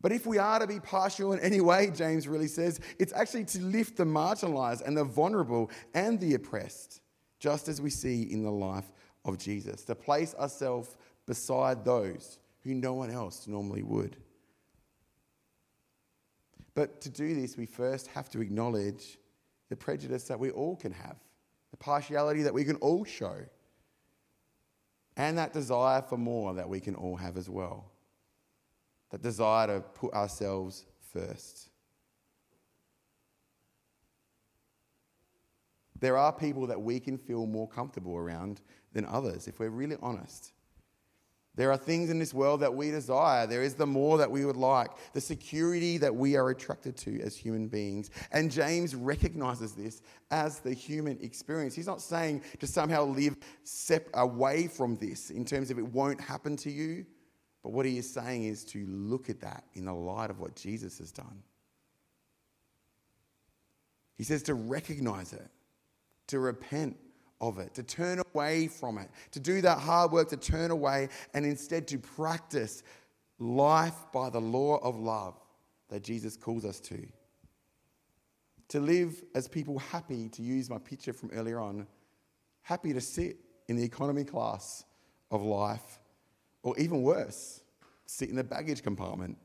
But 0.00 0.12
if 0.12 0.26
we 0.26 0.38
are 0.38 0.58
to 0.58 0.66
be 0.66 0.80
partial 0.80 1.32
in 1.32 1.38
any 1.40 1.60
way, 1.60 1.90
James 1.94 2.26
really 2.26 2.48
says, 2.48 2.80
it's 2.98 3.12
actually 3.12 3.44
to 3.46 3.62
lift 3.62 3.96
the 3.96 4.04
marginalized 4.04 4.86
and 4.86 4.96
the 4.96 5.04
vulnerable 5.04 5.70
and 5.94 6.18
the 6.20 6.34
oppressed, 6.34 7.00
just 7.38 7.68
as 7.68 7.80
we 7.80 7.90
see 7.90 8.22
in 8.22 8.42
the 8.42 8.50
life 8.50 8.92
of 9.24 9.38
Jesus, 9.38 9.84
to 9.84 9.94
place 9.94 10.34
ourselves 10.34 10.96
beside 11.26 11.84
those 11.84 12.38
who 12.64 12.74
no 12.74 12.94
one 12.94 13.10
else 13.10 13.46
normally 13.46 13.84
would. 13.84 14.16
But 16.74 17.00
to 17.02 17.08
do 17.08 17.40
this, 17.40 17.56
we 17.56 17.66
first 17.66 18.08
have 18.08 18.28
to 18.30 18.40
acknowledge 18.40 19.18
the 19.68 19.76
prejudice 19.76 20.24
that 20.24 20.38
we 20.38 20.50
all 20.50 20.74
can 20.74 20.92
have, 20.92 21.16
the 21.70 21.76
partiality 21.76 22.42
that 22.42 22.54
we 22.54 22.64
can 22.64 22.76
all 22.76 23.04
show, 23.04 23.36
and 25.16 25.36
that 25.38 25.52
desire 25.52 26.02
for 26.02 26.16
more 26.16 26.54
that 26.54 26.68
we 26.68 26.80
can 26.80 26.94
all 26.94 27.16
have 27.16 27.36
as 27.36 27.48
well. 27.48 27.90
That 29.10 29.22
desire 29.22 29.66
to 29.66 29.80
put 29.80 30.12
ourselves 30.14 30.86
first. 31.12 31.68
There 36.00 36.16
are 36.16 36.32
people 36.32 36.66
that 36.66 36.80
we 36.80 36.98
can 36.98 37.16
feel 37.16 37.46
more 37.46 37.68
comfortable 37.68 38.16
around 38.16 38.60
than 38.92 39.04
others, 39.04 39.46
if 39.46 39.60
we're 39.60 39.70
really 39.70 39.96
honest. 40.02 40.52
There 41.54 41.70
are 41.70 41.76
things 41.76 42.08
in 42.08 42.18
this 42.18 42.32
world 42.32 42.60
that 42.60 42.74
we 42.74 42.90
desire. 42.90 43.46
There 43.46 43.62
is 43.62 43.74
the 43.74 43.86
more 43.86 44.16
that 44.16 44.30
we 44.30 44.46
would 44.46 44.56
like, 44.56 44.90
the 45.12 45.20
security 45.20 45.98
that 45.98 46.14
we 46.14 46.34
are 46.34 46.48
attracted 46.48 46.96
to 46.98 47.20
as 47.20 47.36
human 47.36 47.68
beings. 47.68 48.10
And 48.30 48.50
James 48.50 48.94
recognizes 48.94 49.72
this 49.72 50.00
as 50.30 50.60
the 50.60 50.72
human 50.72 51.18
experience. 51.20 51.74
He's 51.74 51.86
not 51.86 52.00
saying 52.00 52.42
to 52.60 52.66
somehow 52.66 53.04
live 53.04 53.36
sep- 53.64 54.08
away 54.14 54.66
from 54.66 54.96
this 54.96 55.28
in 55.28 55.44
terms 55.44 55.70
of 55.70 55.78
it 55.78 55.86
won't 55.86 56.20
happen 56.20 56.56
to 56.58 56.70
you. 56.70 57.04
But 57.62 57.72
what 57.72 57.84
he 57.84 57.98
is 57.98 58.10
saying 58.10 58.44
is 58.44 58.64
to 58.66 58.86
look 58.88 59.28
at 59.28 59.40
that 59.40 59.64
in 59.74 59.84
the 59.84 59.94
light 59.94 60.30
of 60.30 60.40
what 60.40 60.56
Jesus 60.56 60.98
has 60.98 61.12
done. 61.12 61.42
He 64.16 64.24
says 64.24 64.42
to 64.44 64.54
recognize 64.54 65.32
it, 65.32 65.48
to 66.28 66.38
repent 66.38 66.96
of 67.42 67.58
it, 67.58 67.74
to 67.74 67.82
turn 67.82 68.22
away 68.32 68.68
from 68.68 68.96
it, 68.96 69.10
to 69.32 69.40
do 69.40 69.60
that 69.60 69.78
hard 69.78 70.12
work, 70.12 70.30
to 70.30 70.36
turn 70.36 70.70
away, 70.70 71.08
and 71.34 71.44
instead 71.44 71.86
to 71.88 71.98
practice 71.98 72.82
life 73.38 73.96
by 74.12 74.30
the 74.30 74.40
law 74.40 74.76
of 74.76 74.98
love 74.98 75.38
that 75.88 76.02
Jesus 76.02 76.36
calls 76.36 76.64
us 76.64 76.80
to. 76.80 77.04
To 78.68 78.80
live 78.80 79.22
as 79.34 79.48
people 79.48 79.78
happy, 79.78 80.28
to 80.30 80.42
use 80.42 80.70
my 80.70 80.78
picture 80.78 81.12
from 81.12 81.30
earlier 81.32 81.60
on, 81.60 81.86
happy 82.62 82.94
to 82.94 83.00
sit 83.00 83.36
in 83.68 83.76
the 83.76 83.82
economy 83.82 84.24
class 84.24 84.84
of 85.30 85.42
life, 85.42 85.98
or 86.62 86.78
even 86.78 87.02
worse, 87.02 87.60
sit 88.06 88.30
in 88.30 88.36
the 88.36 88.44
baggage 88.44 88.82
compartment, 88.82 89.36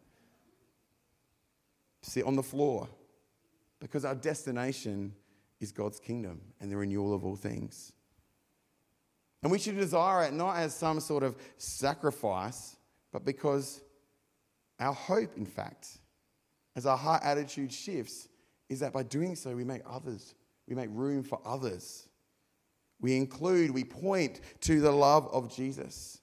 sit 2.04 2.26
on 2.26 2.36
the 2.36 2.44
floor, 2.44 2.88
because 3.80 4.06
our 4.06 4.16
destination 4.16 5.14
is 5.60 5.72
God's 5.72 6.00
kingdom 6.00 6.42
and 6.60 6.72
the 6.72 6.78
renewal 6.78 7.14
of 7.14 7.26
all 7.26 7.36
things. 7.36 7.92
And 9.44 9.52
we 9.52 9.60
should 9.60 9.78
desire 9.78 10.24
it 10.24 10.34
not 10.34 10.58
as 10.58 10.76
some 10.76 11.00
sort 11.00 11.24
of 11.24 11.36
sacrifice, 11.58 12.76
but 13.12 13.26
because 13.26 13.82
our 14.80 14.94
hope, 14.94 15.38
in 15.38 15.46
fact, 15.46 16.00
as 16.76 16.86
our 16.86 16.98
heart 16.98 17.24
attitude 17.24 17.72
shifts, 17.72 18.28
is 18.70 18.80
that 18.82 18.94
by 18.94 19.04
doing 19.04 19.36
so, 19.36 19.56
we 19.56 19.64
make 19.64 19.82
others, 19.90 20.36
we 20.68 20.76
make 20.76 20.90
room 20.92 21.24
for 21.24 21.40
others. 21.46 22.08
We 23.00 23.16
include, 23.16 23.72
we 23.72 23.84
point 23.84 24.42
to 24.62 24.82
the 24.82 24.92
love 24.92 25.28
of 25.32 25.54
Jesus. 25.56 26.20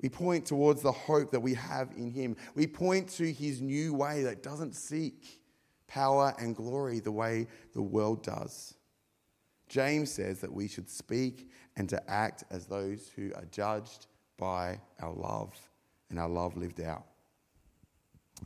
We 0.00 0.08
point 0.08 0.46
towards 0.46 0.82
the 0.82 0.92
hope 0.92 1.30
that 1.32 1.40
we 1.40 1.54
have 1.54 1.90
in 1.96 2.10
Him. 2.10 2.36
We 2.54 2.66
point 2.66 3.08
to 3.10 3.32
His 3.32 3.60
new 3.60 3.94
way 3.94 4.22
that 4.22 4.42
doesn't 4.42 4.74
seek 4.74 5.40
power 5.88 6.34
and 6.38 6.54
glory 6.54 7.00
the 7.00 7.10
way 7.10 7.46
the 7.74 7.82
world 7.82 8.22
does. 8.22 8.74
James 9.68 10.10
says 10.10 10.40
that 10.40 10.52
we 10.52 10.68
should 10.68 10.88
speak 10.88 11.50
and 11.76 11.88
to 11.88 12.10
act 12.10 12.44
as 12.50 12.66
those 12.66 13.10
who 13.14 13.32
are 13.34 13.44
judged 13.50 14.06
by 14.38 14.80
our 15.00 15.12
love 15.12 15.54
and 16.10 16.18
our 16.18 16.28
love 16.28 16.56
lived 16.56 16.80
out. 16.80 17.04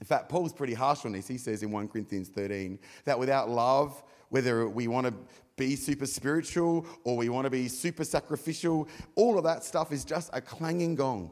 In 0.00 0.07
fact, 0.07 0.28
Paul's 0.28 0.52
pretty 0.52 0.74
harsh 0.74 1.05
on 1.05 1.12
this. 1.12 1.28
He 1.28 1.38
says 1.38 1.62
in 1.62 1.70
1 1.70 1.88
Corinthians 1.88 2.28
13 2.28 2.78
that 3.05 3.18
without 3.18 3.50
love, 3.50 4.02
whether 4.31 4.68
we 4.68 4.88
want 4.88 5.07
to 5.07 5.14
be 5.57 5.76
super 5.76 6.07
spiritual 6.07 6.87
or 7.05 7.16
we 7.16 7.28
want 7.28 7.44
to 7.44 7.50
be 7.50 7.68
super 7.68 8.05
sacrificial, 8.05 8.88
all 9.14 9.37
of 9.37 9.44
that 9.44 9.62
stuff 9.64 9.92
is 9.92 10.05
just 10.05 10.31
a 10.33 10.40
clanging 10.40 10.94
gong. 10.94 11.31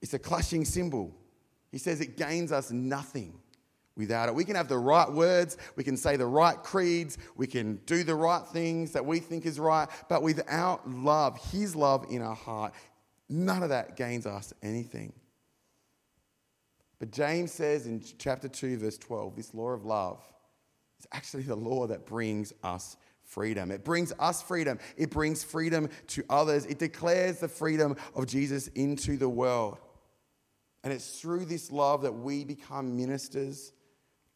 It's 0.00 0.14
a 0.14 0.18
clashing 0.18 0.64
cymbal. 0.64 1.14
He 1.70 1.78
says 1.78 2.00
it 2.00 2.16
gains 2.16 2.52
us 2.52 2.70
nothing 2.70 3.38
without 4.00 4.28
it. 4.28 4.34
We 4.34 4.44
can 4.44 4.56
have 4.56 4.68
the 4.68 4.78
right 4.78 5.10
words, 5.10 5.56
we 5.76 5.84
can 5.84 5.96
say 5.96 6.16
the 6.16 6.26
right 6.26 6.60
creeds, 6.60 7.18
we 7.36 7.46
can 7.46 7.76
do 7.86 8.02
the 8.02 8.16
right 8.16 8.44
things 8.44 8.92
that 8.92 9.06
we 9.06 9.20
think 9.20 9.46
is 9.46 9.60
right, 9.60 9.88
but 10.08 10.22
without 10.22 10.90
love, 10.90 11.38
His 11.52 11.76
love 11.76 12.06
in 12.10 12.22
our 12.22 12.34
heart, 12.34 12.72
none 13.28 13.62
of 13.62 13.68
that 13.68 13.96
gains 13.96 14.26
us 14.26 14.52
anything. 14.62 15.12
But 16.98 17.12
James 17.12 17.52
says 17.52 17.86
in 17.86 18.02
chapter 18.18 18.48
2, 18.48 18.78
verse 18.78 18.98
12, 18.98 19.36
this 19.36 19.54
law 19.54 19.70
of 19.70 19.84
love 19.84 20.20
is 20.98 21.06
actually 21.12 21.44
the 21.44 21.56
law 21.56 21.86
that 21.86 22.04
brings 22.04 22.52
us 22.62 22.96
freedom. 23.24 23.70
It 23.70 23.84
brings 23.84 24.12
us 24.18 24.42
freedom. 24.42 24.78
It 24.96 25.10
brings 25.10 25.42
freedom 25.42 25.88
to 26.08 26.24
others. 26.28 26.66
It 26.66 26.78
declares 26.78 27.38
the 27.38 27.48
freedom 27.48 27.96
of 28.14 28.26
Jesus 28.26 28.68
into 28.68 29.16
the 29.16 29.28
world. 29.28 29.78
And 30.82 30.92
it's 30.92 31.20
through 31.20 31.44
this 31.44 31.70
love 31.70 32.02
that 32.02 32.12
we 32.12 32.44
become 32.44 32.96
ministers 32.96 33.72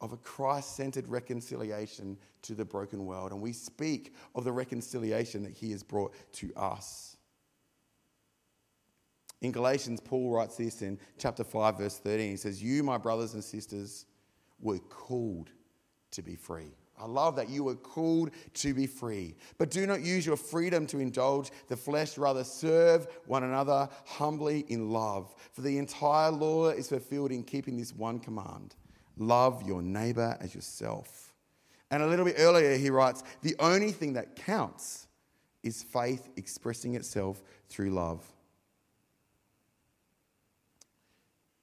of 0.04 0.12
a 0.12 0.18
Christ 0.18 0.76
centered 0.76 1.08
reconciliation 1.08 2.18
to 2.42 2.54
the 2.54 2.64
broken 2.64 3.06
world. 3.06 3.32
And 3.32 3.40
we 3.40 3.54
speak 3.54 4.14
of 4.34 4.44
the 4.44 4.52
reconciliation 4.52 5.42
that 5.44 5.52
he 5.52 5.70
has 5.70 5.82
brought 5.82 6.14
to 6.34 6.52
us. 6.54 7.16
In 9.40 9.50
Galatians, 9.50 10.00
Paul 10.00 10.30
writes 10.30 10.58
this 10.58 10.82
in 10.82 10.98
chapter 11.16 11.42
5, 11.42 11.78
verse 11.78 11.98
13. 11.98 12.32
He 12.32 12.36
says, 12.36 12.62
You, 12.62 12.82
my 12.82 12.98
brothers 12.98 13.32
and 13.32 13.42
sisters, 13.42 14.04
were 14.60 14.78
called 14.78 15.48
to 16.10 16.22
be 16.22 16.36
free. 16.36 16.76
I 17.00 17.06
love 17.06 17.34
that 17.36 17.48
you 17.48 17.64
were 17.64 17.74
called 17.74 18.30
to 18.52 18.74
be 18.74 18.86
free. 18.86 19.36
But 19.56 19.70
do 19.70 19.86
not 19.86 20.02
use 20.02 20.26
your 20.26 20.36
freedom 20.36 20.86
to 20.88 20.98
indulge 20.98 21.50
the 21.68 21.78
flesh, 21.78 22.18
rather, 22.18 22.44
serve 22.44 23.08
one 23.26 23.42
another 23.42 23.88
humbly 24.04 24.66
in 24.68 24.90
love. 24.90 25.34
For 25.52 25.62
the 25.62 25.78
entire 25.78 26.30
law 26.30 26.68
is 26.68 26.90
fulfilled 26.90 27.32
in 27.32 27.42
keeping 27.42 27.78
this 27.78 27.94
one 27.94 28.18
command 28.18 28.76
Love 29.16 29.62
your 29.66 29.82
neighbor 29.82 30.36
as 30.40 30.54
yourself. 30.54 31.32
And 31.90 32.02
a 32.02 32.06
little 32.06 32.24
bit 32.24 32.36
earlier, 32.38 32.76
he 32.76 32.90
writes, 32.90 33.22
The 33.42 33.54
only 33.58 33.92
thing 33.92 34.14
that 34.14 34.36
counts 34.36 35.06
is 35.62 35.82
faith 35.82 36.28
expressing 36.36 36.94
itself 36.94 37.42
through 37.68 37.90
love. 37.90 38.24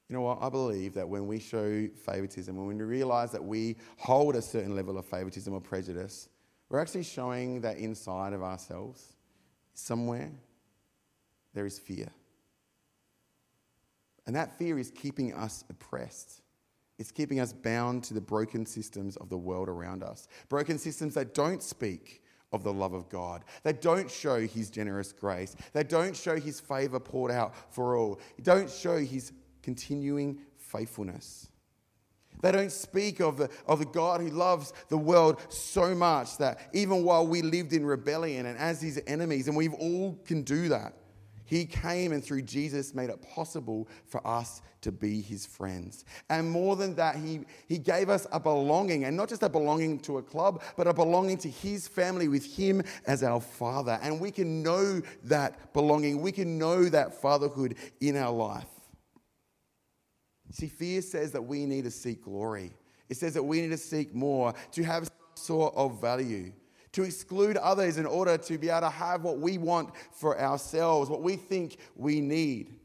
You 0.07 0.17
know 0.17 0.21
what? 0.23 0.39
I 0.41 0.49
believe 0.49 0.93
that 0.95 1.07
when 1.07 1.25
we 1.27 1.39
show 1.39 1.87
favoritism, 2.05 2.55
when 2.55 2.67
we 2.67 2.83
realize 2.83 3.31
that 3.31 3.43
we 3.43 3.77
hold 3.97 4.35
a 4.35 4.41
certain 4.41 4.75
level 4.75 4.97
of 4.97 5.05
favoritism 5.05 5.53
or 5.53 5.61
prejudice, 5.61 6.27
we're 6.67 6.79
actually 6.79 7.03
showing 7.03 7.61
that 7.61 7.77
inside 7.77 8.33
of 8.33 8.43
ourselves, 8.43 9.13
somewhere, 9.73 10.31
there 11.53 11.65
is 11.65 11.79
fear. 11.79 12.09
And 14.25 14.35
that 14.35 14.57
fear 14.57 14.77
is 14.77 14.91
keeping 14.91 15.33
us 15.33 15.63
oppressed. 15.69 16.40
It's 17.01 17.11
keeping 17.11 17.39
us 17.39 17.51
bound 17.51 18.03
to 18.05 18.13
the 18.13 18.21
broken 18.21 18.63
systems 18.63 19.17
of 19.17 19.27
the 19.27 19.37
world 19.37 19.67
around 19.67 20.03
us. 20.03 20.27
Broken 20.49 20.77
systems 20.77 21.15
that 21.15 21.33
don't 21.33 21.63
speak 21.63 22.21
of 22.53 22.63
the 22.63 22.71
love 22.71 22.93
of 22.93 23.09
God, 23.09 23.43
that 23.63 23.81
don't 23.81 24.09
show 24.09 24.39
His 24.41 24.69
generous 24.69 25.11
grace, 25.11 25.55
that 25.73 25.89
don't 25.89 26.15
show 26.15 26.39
His 26.39 26.59
favor 26.59 26.99
poured 26.99 27.31
out 27.31 27.55
for 27.73 27.97
all, 27.97 28.19
don't 28.43 28.69
show 28.69 28.99
His 28.99 29.31
continuing 29.63 30.41
faithfulness. 30.57 31.49
They 32.43 32.51
don't 32.51 32.71
speak 32.71 33.19
of 33.19 33.37
the, 33.37 33.49
of 33.65 33.79
the 33.79 33.85
God 33.85 34.21
who 34.21 34.29
loves 34.29 34.71
the 34.89 34.97
world 34.97 35.41
so 35.49 35.95
much 35.95 36.37
that 36.37 36.59
even 36.71 37.03
while 37.03 37.25
we 37.25 37.41
lived 37.41 37.73
in 37.73 37.83
rebellion 37.83 38.45
and 38.45 38.59
as 38.59 38.79
his 38.79 39.01
enemies, 39.07 39.47
and 39.47 39.57
we've 39.57 39.73
all 39.73 40.19
can 40.23 40.43
do 40.43 40.69
that, 40.69 40.93
he 41.51 41.65
came 41.65 42.13
and 42.13 42.23
through 42.23 42.43
Jesus 42.43 42.95
made 42.95 43.09
it 43.09 43.21
possible 43.21 43.89
for 44.05 44.25
us 44.25 44.61
to 44.79 44.89
be 44.89 45.19
his 45.19 45.45
friends. 45.45 46.05
And 46.29 46.49
more 46.49 46.77
than 46.77 46.95
that, 46.95 47.17
he, 47.17 47.41
he 47.67 47.77
gave 47.77 48.07
us 48.07 48.25
a 48.31 48.39
belonging, 48.39 49.03
and 49.03 49.17
not 49.17 49.27
just 49.27 49.43
a 49.43 49.49
belonging 49.49 49.99
to 49.99 50.19
a 50.19 50.21
club, 50.21 50.63
but 50.77 50.87
a 50.87 50.93
belonging 50.93 51.37
to 51.39 51.49
his 51.49 51.89
family 51.89 52.29
with 52.29 52.45
him 52.45 52.81
as 53.05 53.21
our 53.21 53.41
father. 53.41 53.99
And 54.01 54.17
we 54.17 54.31
can 54.31 54.63
know 54.63 55.01
that 55.25 55.73
belonging, 55.73 56.21
we 56.21 56.31
can 56.31 56.57
know 56.57 56.85
that 56.85 57.21
fatherhood 57.21 57.75
in 57.99 58.15
our 58.15 58.31
life. 58.31 58.63
See, 60.51 60.69
fear 60.69 61.01
says 61.01 61.33
that 61.33 61.41
we 61.41 61.65
need 61.65 61.83
to 61.83 61.91
seek 61.91 62.23
glory. 62.23 62.71
It 63.09 63.17
says 63.17 63.33
that 63.33 63.43
we 63.43 63.59
need 63.59 63.71
to 63.71 63.77
seek 63.77 64.15
more, 64.15 64.53
to 64.71 64.83
have 64.83 65.03
some 65.03 65.15
sort 65.35 65.75
of 65.75 65.99
value, 65.99 66.53
to 66.93 67.03
exclude 67.03 67.57
others 67.57 67.97
in 67.97 68.05
order 68.05 68.37
to 68.37 68.57
be 68.57 68.69
able 68.69 68.81
to 68.81 68.89
have 68.89 69.23
what 69.23 69.39
we 69.39 69.57
want 69.57 69.89
for 70.11 70.39
ourselves, 70.39 71.09
what 71.09 71.21
we 71.21 71.35
think 71.35 71.77
we 71.95 72.21
need. 72.21 72.75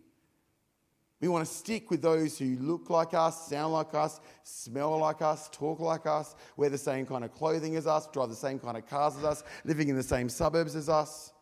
We 1.20 1.28
want 1.28 1.46
to 1.46 1.52
stick 1.52 1.90
with 1.90 2.02
those 2.02 2.38
who 2.38 2.56
look 2.60 2.90
like 2.90 3.14
us, 3.14 3.48
sound 3.48 3.72
like 3.72 3.94
us, 3.94 4.20
smell 4.42 4.98
like 4.98 5.22
us, 5.22 5.48
talk 5.50 5.80
like 5.80 6.06
us, 6.06 6.34
wear 6.56 6.68
the 6.68 6.76
same 6.76 7.06
kind 7.06 7.24
of 7.24 7.32
clothing 7.32 7.74
as 7.76 7.86
us, 7.86 8.06
drive 8.08 8.28
the 8.28 8.36
same 8.36 8.58
kind 8.58 8.76
of 8.76 8.86
cars 8.86 9.16
as 9.16 9.24
us, 9.24 9.44
living 9.64 9.88
in 9.88 9.96
the 9.96 10.02
same 10.02 10.28
suburbs 10.28 10.76
as 10.76 10.88
us. 10.88 11.32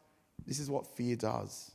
This 0.47 0.61
is 0.61 0.71
what 0.71 0.87
fear 0.97 1.17
does. 1.17 1.73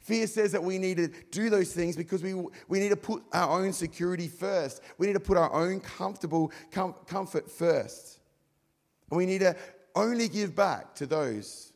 Fear 0.00 0.26
says 0.26 0.52
that 0.52 0.62
we 0.62 0.78
need 0.78 0.96
to 0.98 1.08
do 1.30 1.50
those 1.50 1.72
things 1.72 1.96
because 1.96 2.22
we, 2.22 2.34
we 2.68 2.78
need 2.78 2.90
to 2.90 2.96
put 2.96 3.22
our 3.32 3.60
own 3.60 3.72
security 3.72 4.28
first. 4.28 4.82
We 4.98 5.06
need 5.06 5.14
to 5.14 5.20
put 5.20 5.36
our 5.36 5.52
own 5.52 5.80
comfortable 5.80 6.52
com- 6.70 6.94
comfort 7.06 7.50
first. 7.50 8.20
And 9.10 9.18
we 9.18 9.26
need 9.26 9.40
to 9.40 9.56
only 9.96 10.28
give 10.28 10.54
back 10.54 10.94
to 10.96 11.06
those 11.06 11.72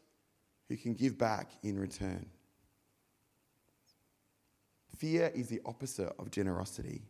who 0.69 0.77
can 0.77 0.95
give 0.95 1.19
back 1.19 1.51
in 1.65 1.79
return. 1.79 2.27
Fear 4.97 5.33
is 5.35 5.49
the 5.49 5.61
opposite 5.65 6.13
of 6.19 6.31
generosity 6.31 7.03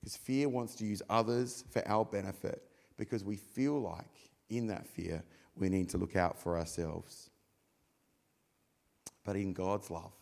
because 0.00 0.16
fear 0.16 0.48
wants 0.48 0.74
to 0.76 0.84
use 0.84 1.02
others 1.08 1.62
for 1.70 1.86
our 1.86 2.04
benefit 2.04 2.62
because 2.96 3.22
we 3.22 3.36
feel 3.36 3.80
like 3.80 4.30
in 4.48 4.66
that 4.68 4.86
fear 4.86 5.22
we 5.54 5.68
need 5.68 5.88
to 5.90 5.98
look 5.98 6.16
out 6.16 6.40
for 6.40 6.58
ourselves 6.58 7.30
but 9.28 9.36
in 9.36 9.52
God's 9.52 9.90
love. 9.90 10.14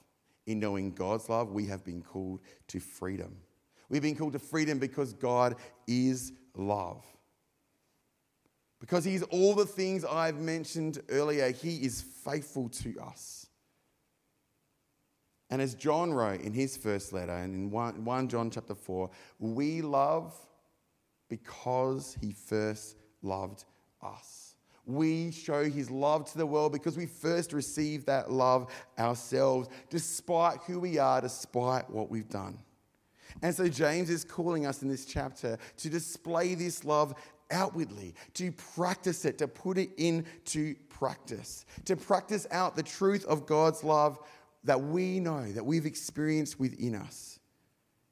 In 0.46 0.58
knowing 0.58 0.92
God's 0.92 1.28
love, 1.28 1.52
we 1.52 1.64
have 1.66 1.84
been 1.84 2.02
called 2.02 2.40
to 2.66 2.80
freedom. 2.80 3.36
We've 3.88 4.02
been 4.02 4.16
called 4.16 4.32
to 4.32 4.40
freedom 4.40 4.80
because 4.80 5.12
God 5.12 5.54
is 5.86 6.32
love. 6.56 7.04
Because 8.80 9.04
He's 9.04 9.22
all 9.24 9.54
the 9.54 9.66
things 9.66 10.04
I've 10.04 10.38
mentioned 10.38 11.00
earlier, 11.08 11.50
He 11.50 11.76
is 11.76 12.02
faithful 12.02 12.68
to 12.68 12.98
us. 13.00 13.46
And 15.48 15.62
as 15.62 15.74
John 15.74 16.12
wrote 16.12 16.40
in 16.40 16.52
his 16.52 16.76
first 16.76 17.12
letter, 17.12 17.32
and 17.32 17.54
in 17.54 17.70
1, 17.70 18.04
1 18.04 18.28
John 18.28 18.50
chapter 18.50 18.74
4, 18.74 19.08
we 19.38 19.80
love 19.80 20.34
because 21.28 22.16
He 22.20 22.32
first 22.32 22.96
loved 23.22 23.64
us 24.02 24.46
we 24.86 25.32
show 25.32 25.64
his 25.64 25.90
love 25.90 26.30
to 26.30 26.38
the 26.38 26.46
world 26.46 26.72
because 26.72 26.96
we 26.96 27.06
first 27.06 27.52
received 27.52 28.06
that 28.06 28.30
love 28.30 28.72
ourselves, 28.98 29.68
despite 29.90 30.60
who 30.66 30.78
we 30.78 30.96
are, 30.96 31.20
despite 31.20 31.90
what 31.90 32.08
we've 32.08 32.28
done. 32.28 32.56
And 33.42 33.54
so 33.54 33.68
James 33.68 34.08
is 34.08 34.24
calling 34.24 34.64
us 34.64 34.82
in 34.82 34.88
this 34.88 35.04
chapter 35.04 35.58
to 35.78 35.90
display 35.90 36.54
this 36.54 36.84
love 36.84 37.14
outwardly, 37.50 38.14
to 38.34 38.52
practice 38.74 39.24
it, 39.24 39.38
to 39.38 39.48
put 39.48 39.78
it 39.78 39.90
into 39.96 40.74
practice, 40.88 41.64
to 41.84 41.96
practice 41.96 42.46
out 42.50 42.76
the 42.76 42.82
truth 42.82 43.24
of 43.26 43.46
God's 43.46 43.84
love 43.84 44.18
that 44.64 44.80
we 44.80 45.20
know, 45.20 45.50
that 45.52 45.64
we've 45.64 45.86
experienced 45.86 46.58
within 46.58 46.94
us, 46.94 47.38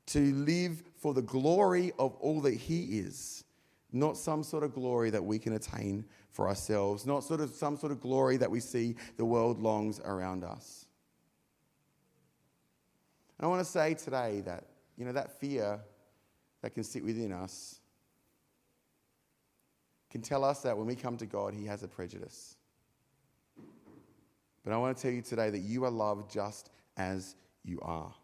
to 0.07 0.35
live 0.35 0.83
for 0.97 1.15
the 1.15 1.23
glory 1.23 1.93
of 1.99 2.15
all 2.17 2.41
that 2.43 2.55
He 2.55 2.99
is, 2.99 3.45
not 3.93 4.17
some 4.17 4.43
sort 4.43 4.63
of 4.63 4.75
glory 4.75 5.11
that 5.11 5.25
we 5.25 5.39
can 5.39 5.55
attain 5.55 6.05
for 6.31 6.49
ourselves, 6.49 7.07
not 7.07 7.25
sort 7.25 7.41
of 7.41 7.51
some 7.51 7.77
sort 7.77 7.93
of 7.93 8.01
glory 8.01 8.37
that 8.37 8.51
we 8.51 8.61
see 8.61 8.97
the 9.17 9.25
world 9.25 9.61
longs 9.61 10.01
around 10.01 10.45
us. 10.45 10.87
And 13.39 13.47
I 13.47 13.49
want 13.49 13.65
to 13.65 13.71
say 13.71 13.95
today 13.95 14.43
that, 14.45 14.65
you 14.97 15.05
know, 15.05 15.13
that 15.13 15.41
fear 15.41 15.81
that 16.63 16.75
can 16.75 16.85
sit 16.85 17.05
within 17.05 17.33
us 17.33 17.81
can 20.15 20.23
tell 20.23 20.45
us 20.45 20.61
that 20.61 20.79
when 20.79 20.87
we 20.87 20.95
come 20.95 21.17
to 21.17 21.27
God, 21.27 21.55
He 21.55 21.67
has 21.67 21.83
a 21.83 21.89
prejudice. 21.89 22.55
But 24.63 24.73
I 24.73 24.77
want 24.77 24.97
to 24.97 25.03
tell 25.03 25.11
you 25.11 25.23
today 25.23 25.51
that 25.51 25.59
you 25.59 25.85
are 25.85 25.91
loved 25.91 26.31
just 26.31 26.71
as 26.97 27.35
you 27.65 27.81
are. 27.83 28.15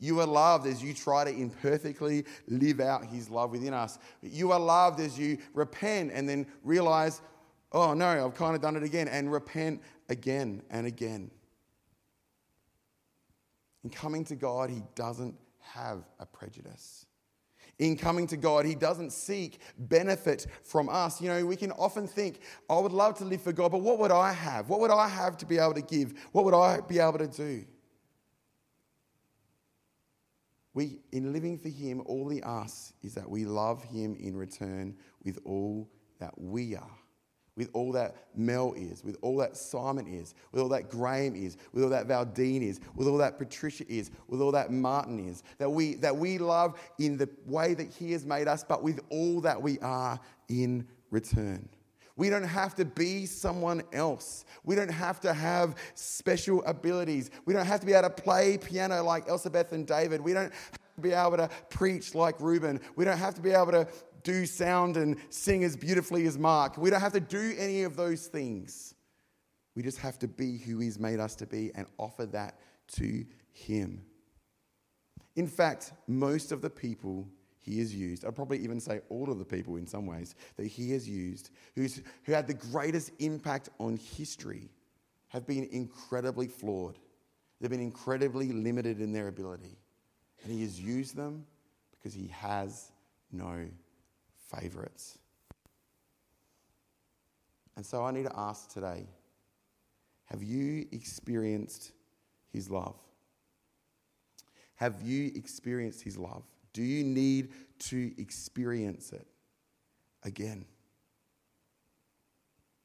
You 0.00 0.18
are 0.18 0.26
loved 0.26 0.66
as 0.66 0.82
you 0.82 0.92
try 0.92 1.22
to 1.22 1.30
imperfectly 1.30 2.24
live 2.48 2.80
out 2.80 3.06
His 3.06 3.30
love 3.30 3.52
within 3.52 3.72
us. 3.72 4.00
You 4.20 4.50
are 4.50 4.58
loved 4.58 4.98
as 4.98 5.16
you 5.16 5.38
repent 5.54 6.10
and 6.12 6.28
then 6.28 6.44
realize, 6.64 7.22
oh 7.70 7.94
no, 7.94 8.26
I've 8.26 8.34
kind 8.34 8.56
of 8.56 8.60
done 8.60 8.74
it 8.74 8.82
again, 8.82 9.06
and 9.06 9.30
repent 9.30 9.82
again 10.08 10.60
and 10.70 10.88
again. 10.88 11.30
In 13.84 13.90
coming 13.90 14.24
to 14.24 14.34
God, 14.34 14.70
He 14.70 14.82
doesn't 14.96 15.36
have 15.60 16.02
a 16.18 16.26
prejudice. 16.26 17.06
In 17.80 17.96
coming 17.96 18.26
to 18.26 18.36
God, 18.36 18.66
He 18.66 18.74
doesn't 18.74 19.10
seek 19.10 19.58
benefit 19.78 20.46
from 20.62 20.90
us. 20.90 21.18
You 21.18 21.30
know, 21.30 21.46
we 21.46 21.56
can 21.56 21.72
often 21.72 22.06
think, 22.06 22.40
I 22.68 22.78
would 22.78 22.92
love 22.92 23.16
to 23.18 23.24
live 23.24 23.40
for 23.40 23.52
God, 23.52 23.72
but 23.72 23.80
what 23.80 23.98
would 23.98 24.12
I 24.12 24.32
have? 24.32 24.68
What 24.68 24.80
would 24.80 24.90
I 24.90 25.08
have 25.08 25.38
to 25.38 25.46
be 25.46 25.56
able 25.56 25.72
to 25.72 25.80
give? 25.80 26.12
What 26.32 26.44
would 26.44 26.54
I 26.54 26.80
be 26.80 26.98
able 26.98 27.18
to 27.18 27.26
do? 27.26 27.64
We, 30.74 31.00
in 31.10 31.32
living 31.32 31.56
for 31.56 31.70
Him, 31.70 32.02
all 32.04 32.28
He 32.28 32.42
asks 32.42 32.92
is 33.02 33.14
that 33.14 33.28
we 33.28 33.46
love 33.46 33.82
Him 33.82 34.14
in 34.20 34.36
return 34.36 34.94
with 35.24 35.38
all 35.46 35.88
that 36.18 36.38
we 36.38 36.76
are, 36.76 36.98
with 37.60 37.68
all 37.74 37.92
that 37.92 38.16
Mel 38.34 38.72
is, 38.74 39.04
with 39.04 39.18
all 39.20 39.36
that 39.36 39.54
Simon 39.54 40.06
is, 40.06 40.34
with 40.50 40.62
all 40.62 40.68
that 40.70 40.88
Graham 40.88 41.36
is, 41.36 41.58
with 41.74 41.84
all 41.84 41.90
that 41.90 42.06
Valdine 42.06 42.62
is, 42.62 42.80
with 42.96 43.06
all 43.06 43.18
that 43.18 43.36
Patricia 43.36 43.84
is, 43.86 44.10
with 44.28 44.40
all 44.40 44.50
that 44.52 44.72
Martin 44.72 45.28
is. 45.28 45.42
That 45.58 45.68
we, 45.68 45.96
that 45.96 46.16
we 46.16 46.38
love 46.38 46.80
in 46.98 47.18
the 47.18 47.28
way 47.44 47.74
that 47.74 47.88
He 47.88 48.12
has 48.12 48.24
made 48.24 48.48
us, 48.48 48.64
but 48.64 48.82
with 48.82 49.00
all 49.10 49.42
that 49.42 49.60
we 49.60 49.78
are 49.80 50.18
in 50.48 50.86
return. 51.10 51.68
We 52.16 52.30
don't 52.30 52.44
have 52.44 52.74
to 52.76 52.86
be 52.86 53.26
someone 53.26 53.82
else. 53.92 54.46
We 54.64 54.74
don't 54.74 54.90
have 54.90 55.20
to 55.20 55.34
have 55.34 55.74
special 55.94 56.64
abilities. 56.64 57.30
We 57.44 57.52
don't 57.52 57.66
have 57.66 57.80
to 57.80 57.86
be 57.86 57.92
able 57.92 58.08
to 58.08 58.22
play 58.22 58.56
piano 58.56 59.02
like 59.04 59.26
Elsabeth 59.26 59.72
and 59.72 59.86
David. 59.86 60.22
We 60.22 60.32
don't 60.32 60.50
have 60.52 60.94
to 60.96 61.00
be 61.02 61.12
able 61.12 61.36
to 61.36 61.50
preach 61.68 62.14
like 62.14 62.40
Reuben. 62.40 62.80
We 62.96 63.04
don't 63.04 63.18
have 63.18 63.34
to 63.34 63.42
be 63.42 63.50
able 63.50 63.72
to 63.72 63.86
do 64.22 64.46
sound 64.46 64.96
and 64.96 65.16
sing 65.30 65.64
as 65.64 65.76
beautifully 65.76 66.26
as 66.26 66.38
Mark. 66.38 66.76
We 66.76 66.90
don't 66.90 67.00
have 67.00 67.12
to 67.12 67.20
do 67.20 67.54
any 67.58 67.82
of 67.82 67.96
those 67.96 68.26
things. 68.26 68.94
We 69.74 69.82
just 69.82 69.98
have 69.98 70.18
to 70.20 70.28
be 70.28 70.58
who 70.58 70.78
He's 70.78 70.98
made 70.98 71.20
us 71.20 71.34
to 71.36 71.46
be 71.46 71.70
and 71.74 71.86
offer 71.98 72.26
that 72.26 72.58
to 72.96 73.24
Him. 73.52 74.02
In 75.36 75.46
fact, 75.46 75.92
most 76.06 76.52
of 76.52 76.60
the 76.60 76.70
people 76.70 77.28
he 77.60 77.78
has 77.78 77.94
used, 77.94 78.24
I'd 78.24 78.34
probably 78.34 78.58
even 78.58 78.80
say 78.80 79.00
all 79.10 79.30
of 79.30 79.38
the 79.38 79.44
people 79.44 79.76
in 79.76 79.86
some 79.86 80.06
ways 80.06 80.34
that 80.56 80.66
he 80.66 80.90
has 80.92 81.08
used, 81.08 81.50
who's, 81.74 82.00
who 82.24 82.32
had 82.32 82.46
the 82.46 82.54
greatest 82.54 83.12
impact 83.18 83.68
on 83.78 83.98
history, 84.16 84.70
have 85.28 85.46
been 85.46 85.68
incredibly 85.70 86.48
flawed. 86.48 86.98
They've 87.60 87.70
been 87.70 87.80
incredibly 87.80 88.52
limited 88.52 89.00
in 89.00 89.12
their 89.12 89.28
ability. 89.28 89.76
And 90.42 90.52
he 90.52 90.62
has 90.62 90.80
used 90.80 91.16
them 91.16 91.46
because 91.90 92.14
he 92.14 92.28
has 92.28 92.90
no 93.30 93.66
favorites. 94.58 95.18
And 97.76 97.84
so 97.84 98.04
I 98.04 98.10
need 98.10 98.24
to 98.24 98.38
ask 98.38 98.72
today 98.72 99.06
have 100.26 100.42
you 100.42 100.86
experienced 100.92 101.92
his 102.52 102.70
love? 102.70 102.96
Have 104.76 105.02
you 105.02 105.32
experienced 105.34 106.02
his 106.02 106.16
love? 106.16 106.44
Do 106.72 106.82
you 106.82 107.04
need 107.04 107.50
to 107.80 108.12
experience 108.16 109.12
it 109.12 109.26
again? 110.22 110.64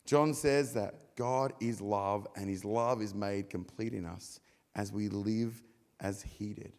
John 0.05 0.33
says 0.33 0.73
that 0.73 1.15
God 1.15 1.53
is 1.59 1.81
love 1.81 2.27
and 2.35 2.49
his 2.49 2.65
love 2.65 3.01
is 3.01 3.13
made 3.13 3.49
complete 3.49 3.93
in 3.93 4.05
us 4.05 4.39
as 4.75 4.91
we 4.91 5.09
live 5.09 5.61
as 5.99 6.21
he 6.21 6.53
did. 6.53 6.73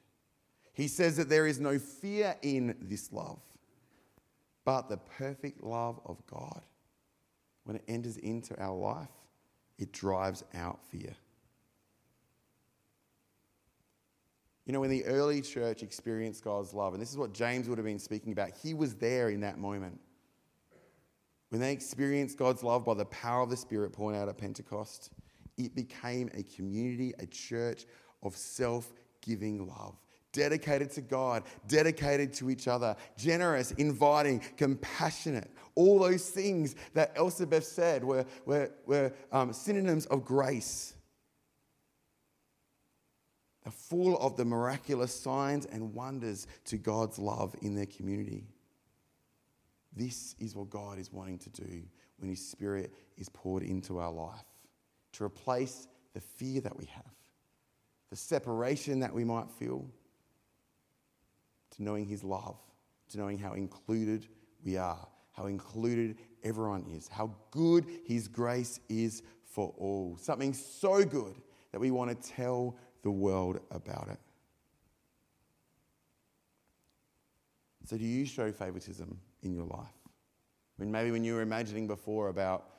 He 0.72 0.88
says 0.88 1.16
that 1.16 1.29
there 1.29 1.46
is 1.46 1.59
no 1.59 1.79
fear 1.79 2.37
in 2.42 2.77
this 2.81 3.12
love, 3.12 3.40
but 4.66 4.88
the 4.90 4.96
perfect 4.96 5.62
love 5.62 6.00
of 6.05 6.18
God. 6.26 6.61
When 7.64 7.76
it 7.76 7.85
enters 7.88 8.18
into 8.18 8.61
our 8.61 8.76
life, 8.76 9.09
it 9.79 9.92
drives 9.92 10.44
out 10.55 10.81
fear. 10.90 11.14
You 14.66 14.72
know, 14.72 14.81
when 14.81 14.90
the 14.90 15.05
early 15.05 15.40
church 15.40 15.83
experienced 15.83 16.42
God's 16.42 16.74
love, 16.74 16.92
and 16.92 17.00
this 17.00 17.11
is 17.12 17.16
what 17.16 17.33
James 17.33 17.68
would 17.68 17.79
have 17.79 17.85
been 17.85 18.00
speaking 18.00 18.33
about, 18.33 18.50
he 18.61 18.74
was 18.74 18.96
there 18.96 19.31
in 19.31 19.40
that 19.40 19.59
moment. 19.59 20.00
When 21.50 21.61
they 21.61 21.72
experienced 21.72 22.37
God's 22.37 22.64
love 22.64 22.85
by 22.85 22.94
the 22.94 23.05
power 23.07 23.42
of 23.42 23.50
the 23.50 23.57
Spirit 23.57 23.92
pouring 23.92 24.18
out 24.18 24.29
at 24.29 24.37
Pentecost, 24.37 25.11
it 25.57 25.76
became 25.76 26.29
a 26.35 26.42
community, 26.42 27.14
a 27.20 27.26
church 27.26 27.87
of 28.24 28.35
self 28.37 28.92
giving 29.20 29.68
love. 29.68 29.94
Dedicated 30.37 30.90
to 30.90 31.01
God, 31.01 31.44
dedicated 31.66 32.35
to 32.35 32.51
each 32.51 32.68
other, 32.68 32.94
generous, 33.16 33.70
inviting, 33.72 34.40
compassionate. 34.59 35.51
All 35.75 35.99
those 35.99 36.29
things 36.29 36.77
that 36.92 37.16
Elsabeth 37.16 37.64
said 37.64 38.05
were, 38.05 38.27
were, 38.44 38.70
were 38.85 39.14
um, 39.33 39.55
synonyms 39.55 40.05
of 40.07 40.27
grace. 40.27 40.92
They're 43.64 43.72
full 43.72 44.18
of 44.18 44.37
the 44.37 44.44
miraculous 44.44 45.18
signs 45.18 45.64
and 45.64 45.94
wonders 45.94 46.46
to 46.66 46.77
God's 46.77 47.18
love 47.18 47.57
in 47.62 47.75
their 47.75 47.87
community. 47.87 48.44
This 49.96 50.35
is 50.38 50.55
what 50.55 50.68
God 50.68 50.99
is 50.99 51.11
wanting 51.11 51.38
to 51.38 51.51
do 51.51 51.83
when 52.18 52.29
His 52.29 52.46
Spirit 52.46 52.92
is 53.16 53.31
poured 53.31 53.62
into 53.62 54.01
our 54.01 54.12
life 54.12 54.44
to 55.14 55.25
replace 55.25 55.88
the 56.12 56.20
fear 56.20 56.61
that 56.61 56.77
we 56.77 56.85
have, 56.85 57.14
the 58.11 58.16
separation 58.16 59.01
that 59.01 59.14
we 59.14 59.25
might 59.25 59.51
feel, 59.51 59.88
to 61.77 61.83
knowing 61.83 62.07
His 62.07 62.25
love, 62.25 62.59
to 63.11 63.19
knowing 63.19 63.39
how 63.39 63.53
included 63.53 64.27
we 64.65 64.77
are, 64.77 65.07
how 65.33 65.47
included 65.47 66.17
everyone 66.43 66.85
is, 66.91 67.09
how 67.09 67.35
good 67.51 67.87
His 68.05 68.29
grace 68.29 68.81
is 68.89 69.23
for 69.45 69.75
all. 69.79 70.17
Something 70.21 70.53
so 70.53 71.05
good 71.05 71.37
that 71.73 71.81
we 71.81 71.91
want 71.91 72.11
to 72.11 72.33
tell 72.33 72.77
the 73.03 73.11
world 73.11 73.61
about 73.71 74.09
it. 74.09 74.19
So, 77.85 77.97
do 77.97 78.05
you 78.05 78.27
show 78.27 78.51
favoritism 78.51 79.17
in 79.43 79.55
your 79.55 79.67
life? 79.67 79.95
I 80.77 80.83
mean, 80.83 80.91
maybe 80.91 81.12
when 81.12 81.23
you 81.23 81.35
were 81.35 81.43
imagining 81.43 81.87
before 81.87 82.29
about 82.29 82.71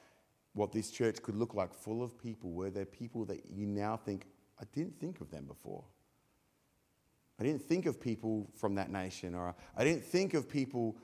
what 0.53 0.71
this 0.71 0.91
church 0.91 1.21
could 1.21 1.35
look 1.35 1.53
like, 1.53 1.73
full 1.73 2.03
of 2.03 2.17
people, 2.21 2.51
were 2.51 2.69
there 2.69 2.85
people 2.85 3.23
that 3.25 3.45
you 3.49 3.65
now 3.65 3.95
think, 3.95 4.25
I 4.59 4.65
didn't 4.73 4.99
think 4.99 5.21
of 5.21 5.31
them 5.31 5.45
before? 5.45 5.83
I 7.39 7.43
didn't 7.43 7.61
think 7.61 7.85
of 7.85 8.01
people 8.01 8.49
from 8.55 8.75
that 8.75 8.91
nation, 8.91 9.35
or 9.35 9.55
I 9.75 9.83
didn't 9.83 10.03
think 10.03 10.33
of 10.33 10.49
people 10.49 10.97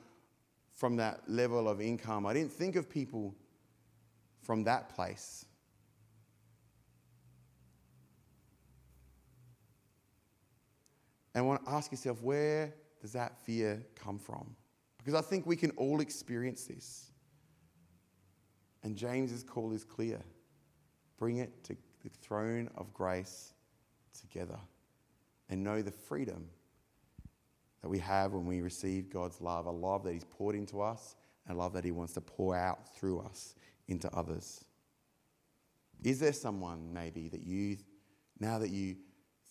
from 0.75 0.95
that 0.97 1.21
level 1.27 1.69
of 1.69 1.79
income. 1.79 2.25
I 2.25 2.33
didn't 2.33 2.51
think 2.51 2.75
of 2.75 2.89
people 2.89 3.35
from 4.41 4.63
that 4.63 4.89
place. 4.95 5.45
And 11.35 11.43
I 11.43 11.47
want 11.47 11.63
to 11.65 11.71
ask 11.71 11.91
yourself, 11.91 12.21
where 12.21 12.73
does 13.01 13.13
that 13.13 13.37
fear 13.39 13.83
come 13.95 14.17
from? 14.17 14.55
Because 14.97 15.13
I 15.13 15.21
think 15.21 15.45
we 15.45 15.55
can 15.55 15.71
all 15.71 15.99
experience 15.99 16.65
this. 16.65 17.11
And 18.83 18.95
James's 18.95 19.43
call 19.43 19.71
is 19.71 19.83
clear 19.83 20.19
bring 21.17 21.37
it 21.37 21.63
to 21.63 21.77
the 22.03 22.09
throne 22.21 22.69
of 22.75 22.93
grace 22.93 23.53
together 24.19 24.59
and 25.53 25.63
know 25.63 25.83
the 25.83 25.91
freedom 25.91 26.49
that 27.83 27.87
we 27.87 27.99
have 27.99 28.33
when 28.33 28.47
we 28.47 28.61
receive 28.61 29.11
God's 29.11 29.39
love, 29.39 29.67
a 29.67 29.71
love 29.71 30.03
that 30.03 30.13
He's 30.13 30.23
poured 30.23 30.55
into 30.55 30.81
us, 30.81 31.15
and 31.47 31.55
a 31.55 31.59
love 31.59 31.73
that 31.73 31.85
He 31.85 31.91
wants 31.91 32.13
to 32.13 32.21
pour 32.21 32.57
out 32.57 32.95
through 32.95 33.19
us 33.19 33.53
into 33.87 34.09
others. 34.15 34.65
Is 36.03 36.19
there 36.19 36.33
someone 36.33 36.91
maybe 36.91 37.29
that 37.29 37.43
you, 37.45 37.77
now 38.39 38.57
that 38.57 38.71
you 38.71 38.95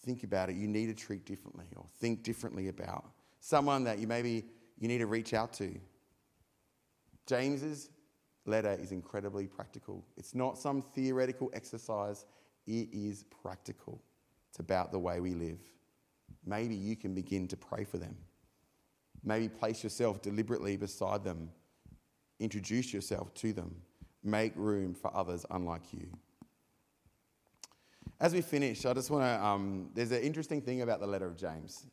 think 0.04 0.24
about 0.24 0.50
it, 0.50 0.56
you 0.56 0.66
need 0.66 0.86
to 0.86 0.94
treat 0.94 1.24
differently 1.24 1.66
or 1.76 1.84
think 2.00 2.24
differently 2.24 2.66
about? 2.66 3.04
Someone 3.38 3.84
that 3.84 4.00
you 4.00 4.08
maybe 4.08 4.44
you 4.80 4.88
need 4.88 4.98
to 4.98 5.06
reach 5.06 5.32
out 5.34 5.52
to. 5.54 5.72
James's 7.28 7.90
letter 8.44 8.76
is 8.80 8.90
incredibly 8.90 9.46
practical. 9.46 10.04
It's 10.16 10.34
not 10.34 10.58
some 10.58 10.82
theoretical 10.82 11.48
exercise, 11.54 12.26
it 12.66 12.88
is 12.92 13.24
practical. 13.42 14.02
It's 14.50 14.58
about 14.58 14.90
the 14.90 14.98
way 14.98 15.20
we 15.20 15.34
live. 15.34 15.60
Maybe 16.44 16.74
you 16.74 16.96
can 16.96 17.14
begin 17.14 17.48
to 17.48 17.56
pray 17.56 17.84
for 17.84 17.98
them. 17.98 18.16
Maybe 19.24 19.48
place 19.48 19.84
yourself 19.84 20.20
deliberately 20.22 20.76
beside 20.76 21.22
them. 21.22 21.50
Introduce 22.40 22.92
yourself 22.92 23.32
to 23.34 23.52
them. 23.52 23.76
Make 24.24 24.52
room 24.56 24.94
for 24.94 25.14
others 25.16 25.46
unlike 25.50 25.92
you. 25.92 26.08
As 28.20 28.32
we 28.32 28.40
finish, 28.40 28.84
I 28.84 28.92
just 28.94 29.10
want 29.10 29.24
to. 29.24 29.44
Um, 29.44 29.90
there's 29.94 30.12
an 30.12 30.22
interesting 30.22 30.60
thing 30.60 30.82
about 30.82 31.00
the 31.00 31.06
letter 31.06 31.26
of 31.26 31.36
James 31.36 31.86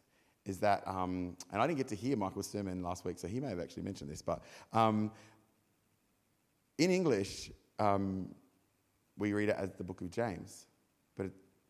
is 0.45 0.59
that, 0.59 0.81
um, 0.87 1.35
and 1.51 1.61
I 1.61 1.67
didn't 1.67 1.77
get 1.77 1.87
to 1.89 1.95
hear 1.95 2.17
Michael's 2.17 2.49
sermon 2.49 2.81
last 2.81 3.05
week, 3.05 3.19
so 3.19 3.27
he 3.27 3.39
may 3.39 3.49
have 3.49 3.59
actually 3.59 3.83
mentioned 3.83 4.09
this, 4.09 4.21
but 4.21 4.41
um, 4.73 5.11
in 6.77 6.91
English, 6.91 7.51
um, 7.77 8.29
we 9.17 9.33
read 9.33 9.49
it 9.49 9.55
as 9.57 9.73
the 9.73 9.83
book 9.83 10.01
of 10.01 10.09
James, 10.09 10.65
but 11.15 11.27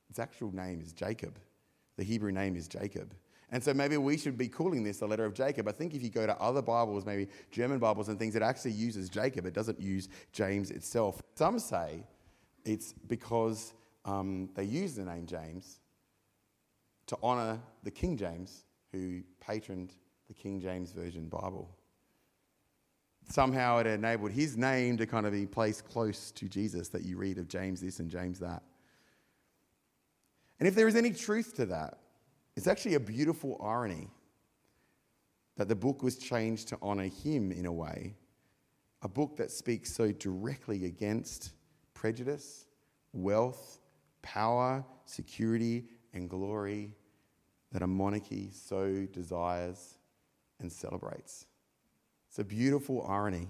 its 0.10 0.20
actual 0.20 0.54
name 0.54 0.82
is 0.82 0.94
Jacob. 0.94 1.38
The 1.99 2.05
Hebrew 2.05 2.31
name 2.31 2.55
is 2.55 2.69
Jacob. 2.69 3.13
And 3.51 3.62
so 3.62 3.73
maybe 3.73 3.97
we 3.97 4.17
should 4.17 4.38
be 4.38 4.47
calling 4.47 4.85
this 4.85 4.99
the 4.99 5.05
letter 5.05 5.25
of 5.25 5.33
Jacob. 5.33 5.67
I 5.67 5.73
think 5.73 5.93
if 5.93 6.01
you 6.01 6.09
go 6.09 6.25
to 6.25 6.33
other 6.39 6.62
Bibles, 6.62 7.05
maybe 7.05 7.27
German 7.51 7.77
Bibles 7.77 8.07
and 8.07 8.17
things, 8.17 8.38
it 8.38 8.41
actually 8.41 8.71
uses 8.71 9.09
Jacob. 9.09 9.45
It 9.45 9.53
doesn't 9.53 9.81
use 9.81 10.07
James 10.31 10.71
itself. 10.71 11.21
Some 11.35 11.59
say 11.59 12.05
it's 12.63 12.93
because 12.93 13.73
um, 14.05 14.49
they 14.55 14.63
use 14.63 14.95
the 14.95 15.03
name 15.03 15.25
James 15.25 15.81
to 17.07 17.17
honour 17.21 17.59
the 17.83 17.91
King 17.91 18.15
James, 18.15 18.63
who 18.93 19.21
patroned 19.41 19.91
the 20.29 20.33
King 20.33 20.62
James 20.62 20.93
Version 20.93 21.27
Bible. 21.27 21.69
Somehow 23.27 23.79
it 23.79 23.88
enabled 23.88 24.31
his 24.31 24.55
name 24.55 24.95
to 24.95 25.05
kind 25.05 25.25
of 25.25 25.33
be 25.33 25.45
placed 25.45 25.83
close 25.83 26.31
to 26.31 26.47
Jesus, 26.47 26.88
that 26.88 27.03
you 27.03 27.17
read 27.17 27.38
of 27.38 27.49
James 27.49 27.81
this 27.81 27.99
and 27.99 28.09
James 28.09 28.39
that. 28.39 28.63
And 30.60 30.67
if 30.67 30.76
there 30.76 30.88
is 30.88 30.95
any 30.95 31.12
truth 31.12 31.56
to 31.56 31.65
that, 31.67 32.00
it's 32.56 32.67
actually 32.67 32.95
a 32.95 33.00
beautiful 33.00 33.60
irony 33.63 34.10
that 35.56 35.67
the 35.67 35.76
book 35.76 36.04
was 36.04 36.17
changed 36.17 36.67
to 36.69 36.78
honour 36.82 37.08
him 37.08 37.52
in 37.52 37.65
a 37.65 37.72
way, 37.72 38.15
a 39.02 39.08
book 39.08 39.38
that 39.38 39.52
speaks 39.52 39.93
so 39.93 40.12
directly 40.12 40.86
against 40.86 41.52
prejudice, 41.93 42.65
wealth, 43.13 43.80
power, 44.22 44.84
security, 45.06 45.86
and 46.13 46.30
glory 46.30 46.93
that 47.72 47.82
a 47.82 47.88
monarchy 47.88 48.50
so 48.52 49.06
desires 49.12 49.98
and 50.60 50.72
celebrates. 50.72 51.45
It's 52.28 52.39
a 52.39 52.43
beautiful 52.43 53.06
irony. 53.08 53.48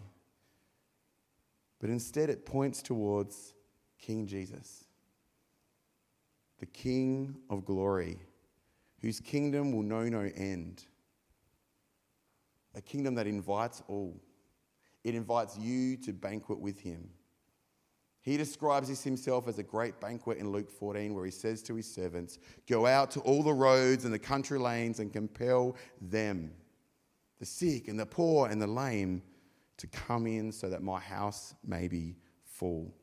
But 1.79 1.89
instead, 1.89 2.29
it 2.29 2.45
points 2.45 2.81
towards 2.81 3.53
King 3.97 4.27
Jesus, 4.27 4.85
the 6.59 6.65
King 6.65 7.35
of 7.49 7.65
glory, 7.65 8.19
whose 9.01 9.19
kingdom 9.19 9.71
will 9.71 9.83
know 9.83 10.03
no 10.03 10.29
end. 10.35 10.83
A 12.75 12.81
kingdom 12.81 13.15
that 13.15 13.27
invites 13.27 13.81
all. 13.87 14.15
It 15.03 15.15
invites 15.15 15.57
you 15.57 15.97
to 15.97 16.13
banquet 16.13 16.59
with 16.59 16.79
him. 16.79 17.09
He 18.21 18.35
describes 18.35 18.89
this 18.89 19.03
himself 19.03 19.47
as 19.47 19.57
a 19.57 19.63
great 19.63 19.99
banquet 20.01 20.37
in 20.37 20.51
Luke 20.51 20.69
14, 20.69 21.15
where 21.15 21.25
he 21.25 21.31
says 21.31 21.63
to 21.63 21.75
his 21.75 21.91
servants, 21.91 22.37
Go 22.67 22.85
out 22.85 23.09
to 23.11 23.21
all 23.21 23.41
the 23.41 23.53
roads 23.53 24.03
and 24.03 24.13
the 24.13 24.19
country 24.19 24.59
lanes 24.59 24.99
and 24.99 25.11
compel 25.11 25.77
them, 26.01 26.51
the 27.39 27.45
sick 27.45 27.87
and 27.87 27.97
the 27.97 28.05
poor 28.05 28.49
and 28.49 28.61
the 28.61 28.67
lame, 28.67 29.21
to 29.77 29.87
come 29.87 30.27
in 30.27 30.51
so 30.51 30.69
that 30.69 30.83
my 30.83 30.99
house 30.99 31.55
may 31.65 31.87
be 31.87 32.17
full. 32.43 32.93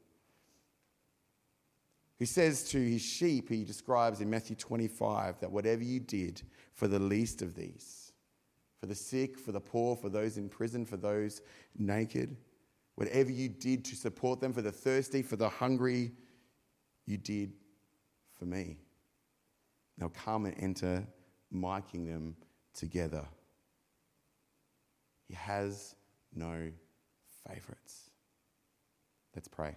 He 2.19 2.25
says 2.25 2.65
to 2.71 2.79
his 2.79 3.03
sheep, 3.03 3.49
he 3.49 3.65
describes 3.65 4.21
in 4.21 4.31
Matthew 4.31 4.57
25 4.57 5.41
that 5.41 5.51
whatever 5.51 5.83
you 5.83 6.01
did 6.01 6.43
for 6.73 6.89
the 6.89 6.99
least 6.99 7.43
of 7.43 7.55
these, 7.55 8.13
for 8.81 8.87
the 8.87 8.95
sick, 8.95 9.39
for 9.39 9.53
the 9.53 9.61
poor, 9.61 9.97
for 9.97 10.09
those 10.09 10.39
in 10.39 10.49
prison, 10.49 10.87
for 10.87 10.97
those 10.97 11.43
naked, 11.77 12.37
Whatever 12.97 13.31
you 13.31 13.51
did 13.51 13.85
to 13.85 13.95
support 13.95 14.41
them, 14.41 14.53
for 14.53 14.63
the 14.63 14.73
thirsty, 14.73 15.23
for 15.23 15.37
the 15.37 15.49
hungry, 15.49 16.13
you 17.05 17.19
did 17.19 17.53
for 18.39 18.47
me. 18.47 18.79
Now 19.99 20.09
come 20.09 20.47
and 20.47 20.55
enter 20.59 21.07
my 21.51 21.83
kingdom 21.83 22.37
together. 22.75 23.25
He 25.29 25.35
has 25.35 25.95
no 26.35 26.71
favorites. 27.47 28.11
Let's 29.35 29.49
pray. 29.49 29.77